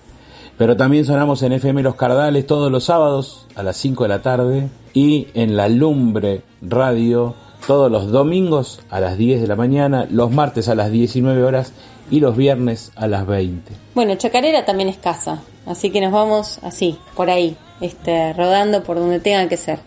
Pero 0.57 0.75
también 0.75 1.05
sonamos 1.05 1.43
en 1.43 1.53
FM 1.53 1.83
Los 1.83 1.95
Cardales 1.95 2.47
todos 2.47 2.71
los 2.71 2.85
sábados 2.85 3.45
a 3.55 3.61
las 3.61 3.77
5 3.77 4.03
de 4.03 4.09
la 4.09 4.21
tarde 4.21 4.69
y 4.93 5.27
en 5.35 5.55
La 5.55 5.69
Lumbre 5.69 6.41
Radio 6.61 7.35
todos 7.67 7.91
los 7.91 8.11
domingos 8.11 8.79
a 8.89 8.99
las 8.99 9.17
10 9.17 9.41
de 9.41 9.47
la 9.47 9.55
mañana, 9.55 10.07
los 10.09 10.31
martes 10.31 10.69
a 10.69 10.75
las 10.75 10.91
19 10.91 11.43
horas 11.43 11.73
y 12.09 12.19
los 12.19 12.37
viernes 12.37 12.91
a 12.95 13.07
las 13.07 13.27
20. 13.27 13.73
Bueno, 13.93 14.15
chacarera 14.15 14.65
también 14.65 14.89
es 14.89 14.97
casa, 14.97 15.41
así 15.65 15.89
que 15.89 15.99
nos 15.99 16.11
vamos 16.11 16.59
así, 16.61 16.97
por 17.15 17.29
ahí, 17.29 17.57
este, 17.81 18.33
rodando 18.33 18.83
por 18.83 18.97
donde 18.97 19.19
tengan 19.19 19.49
que 19.49 19.57
ser. 19.57 19.79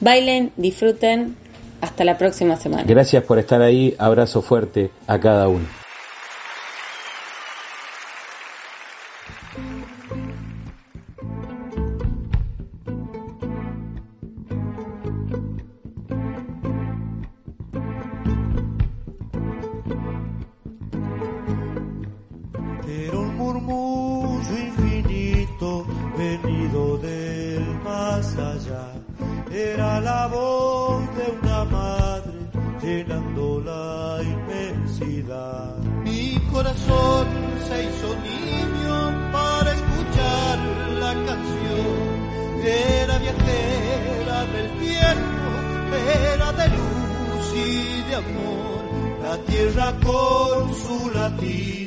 Bailen, 0.00 0.52
disfruten, 0.56 1.36
hasta 1.80 2.04
la 2.04 2.18
próxima 2.18 2.56
semana. 2.56 2.84
Gracias 2.86 3.22
por 3.24 3.38
estar 3.38 3.62
ahí, 3.62 3.94
abrazo 3.98 4.42
fuerte 4.42 4.90
a 5.06 5.18
cada 5.18 5.48
uno. 5.48 5.77
corazón 36.88 37.26
se 37.66 37.84
hizo 37.84 38.16
niño 38.16 39.32
para 39.32 39.72
escuchar 39.72 40.58
la 41.00 41.12
canción. 41.26 42.18
Era 42.64 43.18
viajera 43.18 44.44
del 44.46 44.70
tiempo, 44.78 45.96
era 46.24 46.52
de 46.52 46.68
luz 46.68 47.54
y 47.54 48.08
de 48.08 48.14
amor, 48.14 49.22
la 49.22 49.36
tierra 49.38 49.94
con 50.02 50.74
su 50.74 51.10
latir. 51.14 51.77